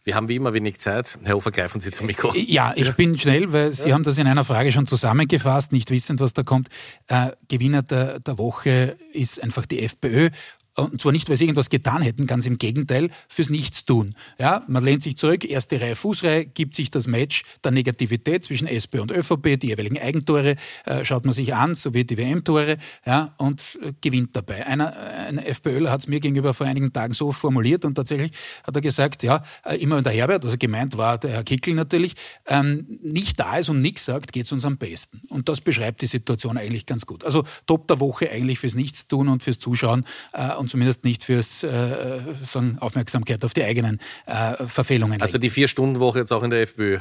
Wir 0.06 0.14
haben 0.14 0.28
wie 0.28 0.36
immer 0.36 0.54
wenig 0.54 0.78
Zeit. 0.78 1.18
Herr 1.24 1.34
Hofer, 1.34 1.50
greifen 1.50 1.80
Sie 1.80 1.90
zum 1.90 2.06
Mikro. 2.06 2.32
Ja, 2.36 2.72
ich 2.76 2.92
bin 2.92 3.18
schnell, 3.18 3.52
weil 3.52 3.72
Sie 3.72 3.88
ja. 3.88 3.94
haben 3.96 4.04
das 4.04 4.18
in 4.18 4.28
einer 4.28 4.44
Frage 4.44 4.70
schon 4.70 4.86
zusammengefasst, 4.86 5.72
nicht 5.72 5.90
wissend, 5.90 6.20
was 6.20 6.32
da 6.32 6.44
kommt. 6.44 6.68
Äh, 7.08 7.32
Gewinner 7.48 7.82
der, 7.82 8.20
der 8.20 8.38
Woche 8.38 8.96
ist 9.12 9.42
einfach 9.42 9.66
die 9.66 9.82
FPÖ. 9.82 10.30
Und 10.76 11.00
zwar 11.00 11.12
nicht, 11.12 11.28
weil 11.28 11.36
sie 11.36 11.44
irgendwas 11.44 11.70
getan 11.70 12.02
hätten, 12.02 12.26
ganz 12.26 12.46
im 12.46 12.58
Gegenteil, 12.58 13.10
fürs 13.28 13.48
Nichtstun. 13.48 14.14
Ja, 14.38 14.62
man 14.68 14.84
lehnt 14.84 15.02
sich 15.02 15.16
zurück, 15.16 15.44
erste 15.44 15.80
Reihe, 15.80 15.96
Fußreihe, 15.96 16.44
gibt 16.44 16.74
sich 16.74 16.90
das 16.90 17.06
Match 17.06 17.44
der 17.64 17.72
Negativität 17.72 18.44
zwischen 18.44 18.66
SP 18.68 19.00
und 19.00 19.10
ÖVP, 19.10 19.58
die 19.58 19.68
jeweiligen 19.68 19.98
Eigentore 19.98 20.56
äh, 20.84 21.04
schaut 21.04 21.24
man 21.24 21.32
sich 21.32 21.54
an, 21.54 21.74
sowie 21.74 22.04
die 22.04 22.18
WM-Tore, 22.18 22.76
ja, 23.06 23.34
und 23.38 23.62
äh, 23.82 23.92
gewinnt 24.00 24.36
dabei. 24.36 24.66
Einer, 24.66 24.94
ein 24.96 25.38
FPÖler 25.38 25.90
hat 25.90 26.00
es 26.00 26.08
mir 26.08 26.20
gegenüber 26.20 26.52
vor 26.52 26.66
einigen 26.66 26.92
Tagen 26.92 27.14
so 27.14 27.32
formuliert 27.32 27.84
und 27.84 27.94
tatsächlich 27.94 28.32
hat 28.66 28.76
er 28.76 28.82
gesagt, 28.82 29.22
ja, 29.22 29.42
äh, 29.64 29.76
immer 29.76 29.96
wenn 29.96 30.04
der 30.04 30.12
Herbert, 30.12 30.44
also 30.44 30.56
gemeint 30.58 30.96
war 30.98 31.16
der 31.18 31.30
Herr 31.30 31.44
Kickel 31.44 31.74
natürlich, 31.74 32.14
ähm, 32.46 32.86
nicht 33.02 33.40
da 33.40 33.56
ist 33.56 33.68
und 33.68 33.80
nichts 33.80 34.04
sagt, 34.04 34.32
geht 34.32 34.44
es 34.44 34.52
uns 34.52 34.64
am 34.64 34.76
besten. 34.76 35.22
Und 35.30 35.48
das 35.48 35.60
beschreibt 35.60 36.02
die 36.02 36.06
Situation 36.06 36.58
eigentlich 36.58 36.86
ganz 36.86 37.06
gut. 37.06 37.24
Also 37.24 37.44
Top 37.66 37.88
der 37.88 38.00
Woche 38.00 38.30
eigentlich 38.30 38.58
fürs 38.58 38.74
Nichtstun 38.74 39.28
und 39.28 39.42
fürs 39.42 39.58
Zuschauen 39.58 40.04
äh, 40.32 40.54
und 40.54 40.65
zumindest 40.68 41.04
nicht 41.04 41.24
fürs 41.24 41.62
äh, 41.62 42.18
sagen, 42.42 42.78
Aufmerksamkeit 42.78 43.44
auf 43.44 43.54
die 43.54 43.64
eigenen 43.64 44.00
äh, 44.26 44.66
Verfehlungen. 44.66 45.20
Also 45.22 45.38
die 45.38 45.50
Vier-Stunden-Woche 45.50 46.20
jetzt 46.20 46.32
auch 46.32 46.42
in 46.42 46.50
der 46.50 46.62
FPÖ. 46.62 46.98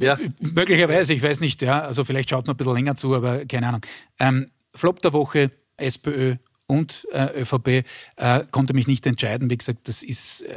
Ja. 0.00 0.18
Möglicherweise, 0.40 1.14
ich 1.14 1.22
weiß 1.22 1.40
nicht, 1.40 1.62
ja. 1.62 1.80
Also 1.80 2.04
vielleicht 2.04 2.30
schaut 2.30 2.46
man 2.46 2.54
ein 2.54 2.56
bisschen 2.56 2.74
länger 2.74 2.96
zu, 2.96 3.14
aber 3.14 3.44
keine 3.46 3.68
Ahnung. 3.68 3.82
Ähm, 4.18 4.50
Flop 4.74 5.00
der 5.00 5.12
Woche, 5.12 5.50
SPÖ 5.76 6.36
und 6.66 7.06
äh, 7.12 7.40
ÖVP, 7.40 7.84
äh, 8.16 8.44
konnte 8.50 8.74
mich 8.74 8.86
nicht 8.86 9.06
entscheiden. 9.06 9.50
Wie 9.50 9.56
gesagt, 9.56 9.88
das 9.88 10.02
ist 10.02 10.42
äh, 10.42 10.54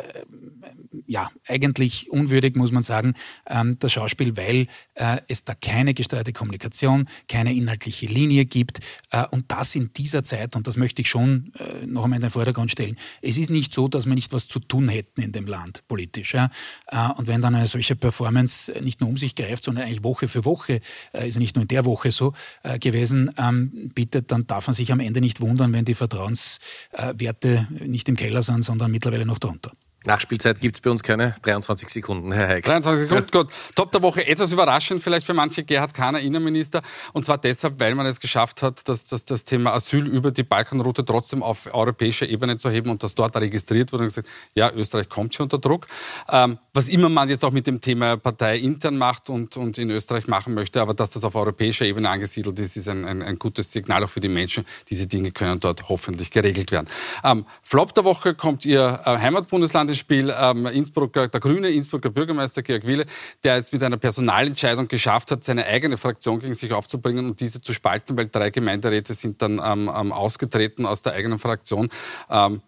ja 1.08 1.32
eigentlich 1.48 2.10
unwürdig, 2.10 2.56
muss 2.56 2.72
man 2.72 2.84
sagen, 2.84 3.14
ähm, 3.48 3.78
das 3.80 3.92
Schauspiel, 3.94 4.38
weil 4.38 4.68
äh, 4.96 5.18
es 5.28 5.44
da 5.44 5.54
keine 5.54 5.94
gesteuerte 5.94 6.34
Kommunikation, 6.34 7.08
keine 7.28 7.54
inhaltliche 7.54 8.06
Linie 8.06 8.46
gibt 8.46 8.80
äh, 9.12 9.26
und 9.32 9.52
das 9.52 9.76
in 9.76 9.92
dieser 9.94 10.24
Zeit, 10.24 10.56
und 10.56 10.68
das 10.68 10.78
möchte 10.78 11.02
ich 11.02 11.10
schon 11.10 11.52
äh, 11.60 11.86
noch 11.86 12.04
einmal 12.04 12.18
in 12.18 12.22
den 12.22 12.32
Vordergrund 12.32 12.72
stellen, 12.72 12.98
es 13.22 13.38
ist 13.38 13.50
nicht 13.50 13.74
so, 13.74 13.88
dass 13.88 14.06
wir 14.06 14.16
nicht 14.16 14.34
was 14.34 14.48
zu 14.48 14.60
tun 14.60 14.88
hätten 14.88 15.22
in 15.22 15.32
dem 15.32 15.48
Land 15.48 15.84
politisch. 15.88 16.34
Ja? 16.34 16.50
Äh, 16.88 17.10
und 17.18 17.28
wenn 17.28 17.42
dann 17.42 17.56
eine 17.56 17.68
solche 17.68 17.96
Performance 17.96 18.72
nicht 18.82 19.02
nur 19.02 19.10
um 19.10 19.18
sich 19.18 19.36
greift, 19.36 19.64
sondern 19.64 19.86
eigentlich 19.86 20.04
Woche 20.04 20.28
für 20.28 20.46
Woche, 20.46 20.82
äh, 21.14 21.28
ist 21.28 21.36
ja 21.36 21.40
nicht 21.40 21.56
nur 21.56 21.64
in 21.64 21.68
der 21.68 21.86
Woche 21.86 22.12
so 22.12 22.34
äh, 22.64 22.80
gewesen, 22.80 23.32
ähm, 23.38 23.92
bietet, 23.94 24.32
dann 24.32 24.48
darf 24.48 24.68
man 24.68 24.74
sich 24.74 24.92
am 24.92 25.00
Ende 25.00 25.22
nicht 25.22 25.42
wundern, 25.42 25.74
wenn 25.74 25.86
die 25.86 25.96
Vertrauenswerte 25.96 27.68
nicht 27.86 28.10
im 28.10 28.16
Keller 28.16 28.44
sind, 28.44 28.64
sondern 28.64 28.92
mittlerweile 28.92 29.26
noch 29.26 29.40
drunter. 29.40 29.72
Nachspielzeit 30.06 30.60
gibt 30.60 30.76
es 30.78 30.82
bei 30.82 30.90
uns 30.90 31.02
keine 31.04 31.36
23 31.44 31.90
Sekunden, 31.90 32.32
Herr 32.32 32.48
Heik. 32.48 32.66
23 32.66 33.08
Sekunden, 33.08 33.32
gut. 33.32 33.48
Top 33.76 33.92
der 33.92 34.02
Woche. 34.02 34.26
Etwas 34.28 34.52
überraschend 34.52 35.02
vielleicht 35.02 35.26
für 35.26 35.34
manche 35.34 35.64
Gerhard 35.64 35.94
Kahner, 35.94 36.20
Innenminister. 36.20 36.82
Und 37.14 37.26
zwar 37.26 37.38
deshalb, 37.38 37.80
weil 37.80 37.96
man 37.96 38.06
es 38.06 38.20
geschafft 38.20 38.62
hat, 38.62 38.88
dass, 38.90 39.06
dass 39.06 39.26
das 39.26 39.46
Thema 39.46 39.74
Asyl 39.74 40.08
über 40.08 40.32
die 40.32 40.44
Balkanroute 40.44 41.06
trotzdem 41.06 41.42
auf 41.42 41.74
europäischer 41.74 42.28
Ebene 42.28 42.58
zu 42.58 42.70
heben 42.70 42.90
und 42.90 43.04
dass 43.04 43.16
dort 43.16 43.36
registriert 43.36 43.94
wurde 43.94 44.04
und 44.04 44.10
gesagt, 44.10 44.28
ja, 44.54 44.72
Österreich 44.74 45.10
kommt 45.10 45.36
hier 45.36 45.44
unter 45.44 45.58
Druck. 45.58 45.88
Ähm, 46.30 46.58
was 46.74 46.90
immer 46.90 47.10
man 47.10 47.30
jetzt 47.30 47.46
auch 47.46 47.52
mit 47.52 47.68
dem 47.68 47.80
Thema 47.80 48.18
Partei 48.18 48.58
intern 48.58 48.98
macht 48.98 49.30
und, 49.30 49.58
und 49.58 49.78
in 49.78 49.90
Österreich 49.90 50.28
machen 50.28 50.54
möchte, 50.54 50.82
aber 50.82 50.94
dass 50.94 51.12
das 51.12 51.24
auf 51.24 51.36
europäischer 51.36 51.86
Ebene 51.86 52.10
angesiedelt 52.10 52.60
ist, 52.60 52.76
ist 52.76 52.90
ein, 52.90 53.06
ein, 53.06 53.22
ein 53.22 53.40
gutes 53.40 53.72
Signal 53.72 54.04
auch 54.04 54.10
für 54.10 54.20
die 54.20 54.28
Menschen. 54.28 54.66
Diese 54.90 55.08
Dinge 55.08 55.32
können 55.32 55.60
dort 55.60 55.88
hoffentlich 55.88 56.32
geregelt 56.32 56.72
werden. 56.72 56.88
Ähm, 57.24 57.46
Flop 57.62 57.94
der 57.94 58.04
Woche 58.04 58.34
kommt 58.34 58.66
Ihr 58.66 59.02
äh, 59.06 59.18
Heimatbundesland 59.18 59.93
ins 59.94 60.00
Spiel. 60.00 60.34
Ähm, 60.38 60.66
Innsbrucker, 60.66 61.28
der 61.28 61.40
grüne 61.40 61.70
Innsbrucker 61.70 62.10
Bürgermeister 62.10 62.62
Georg 62.62 62.86
Wille, 62.86 63.06
der 63.44 63.58
es 63.58 63.72
mit 63.72 63.84
einer 63.84 63.98
Personalentscheidung 63.98 64.88
geschafft 64.88 65.32
hat, 65.32 65.44
seine 65.44 65.66
eigene 65.66 65.98
Fraktion 65.98 66.40
gegen 66.40 66.54
sich 66.54 66.74
aufzubringen 66.74 67.26
und 67.26 67.40
diese 67.40 67.62
zu 67.62 67.74
spalten, 67.74 68.18
weil 68.18 68.28
drei 68.28 68.50
Gemeinderäte 68.50 69.14
sind 69.14 69.42
dann 69.42 69.62
ähm, 69.64 69.90
ähm 69.94 70.12
ausgetreten 70.12 70.86
aus 70.86 71.02
der 71.02 71.14
eigenen 71.14 71.40
Fraktion. 71.40 71.90
Ähm, 72.30 72.62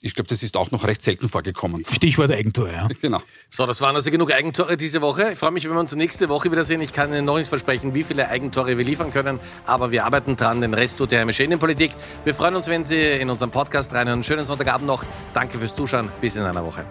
ich 0.00 0.14
glaube, 0.14 0.28
das 0.28 0.42
ist 0.42 0.56
auch 0.56 0.70
noch 0.70 0.84
recht 0.84 1.02
selten 1.02 1.28
vorgekommen. 1.28 1.84
Stichwort 1.92 2.30
Eigentor, 2.30 2.68
ja. 2.68 2.88
Genau. 3.00 3.20
So, 3.50 3.66
das 3.66 3.80
waren 3.80 3.96
also 3.96 4.10
genug 4.10 4.32
Eigentore 4.32 4.76
diese 4.76 5.00
Woche. 5.00 5.32
Ich 5.32 5.38
freue 5.38 5.50
mich, 5.50 5.64
wenn 5.64 5.72
wir 5.72 5.80
uns 5.80 5.94
nächste 5.94 6.28
Woche 6.28 6.50
wiedersehen. 6.50 6.80
Ich 6.80 6.92
kann 6.92 7.12
Ihnen 7.12 7.24
noch 7.24 7.38
nicht 7.38 7.48
versprechen, 7.48 7.94
wie 7.94 8.04
viele 8.04 8.28
Eigentore 8.28 8.76
wir 8.76 8.84
liefern 8.84 9.10
können, 9.10 9.40
aber 9.66 9.90
wir 9.90 10.04
arbeiten 10.04 10.36
dran. 10.36 10.60
Den 10.60 10.74
Rest 10.74 10.98
tut 10.98 11.12
der 11.12 11.20
heimische 11.20 11.42
Innenpolitik. 11.42 11.92
Wir 12.24 12.34
freuen 12.34 12.54
uns, 12.54 12.68
wenn 12.68 12.84
Sie 12.84 13.00
in 13.00 13.30
unseren 13.30 13.50
Podcast 13.50 13.92
reinhören. 13.92 14.22
Schönen 14.22 14.46
Sonntagabend 14.46 14.86
noch. 14.86 15.04
Danke 15.34 15.58
fürs 15.58 15.74
Zuschauen. 15.74 16.10
Bis 16.20 16.36
in 16.36 16.42
einer 16.42 16.64
Woche. 16.64 16.84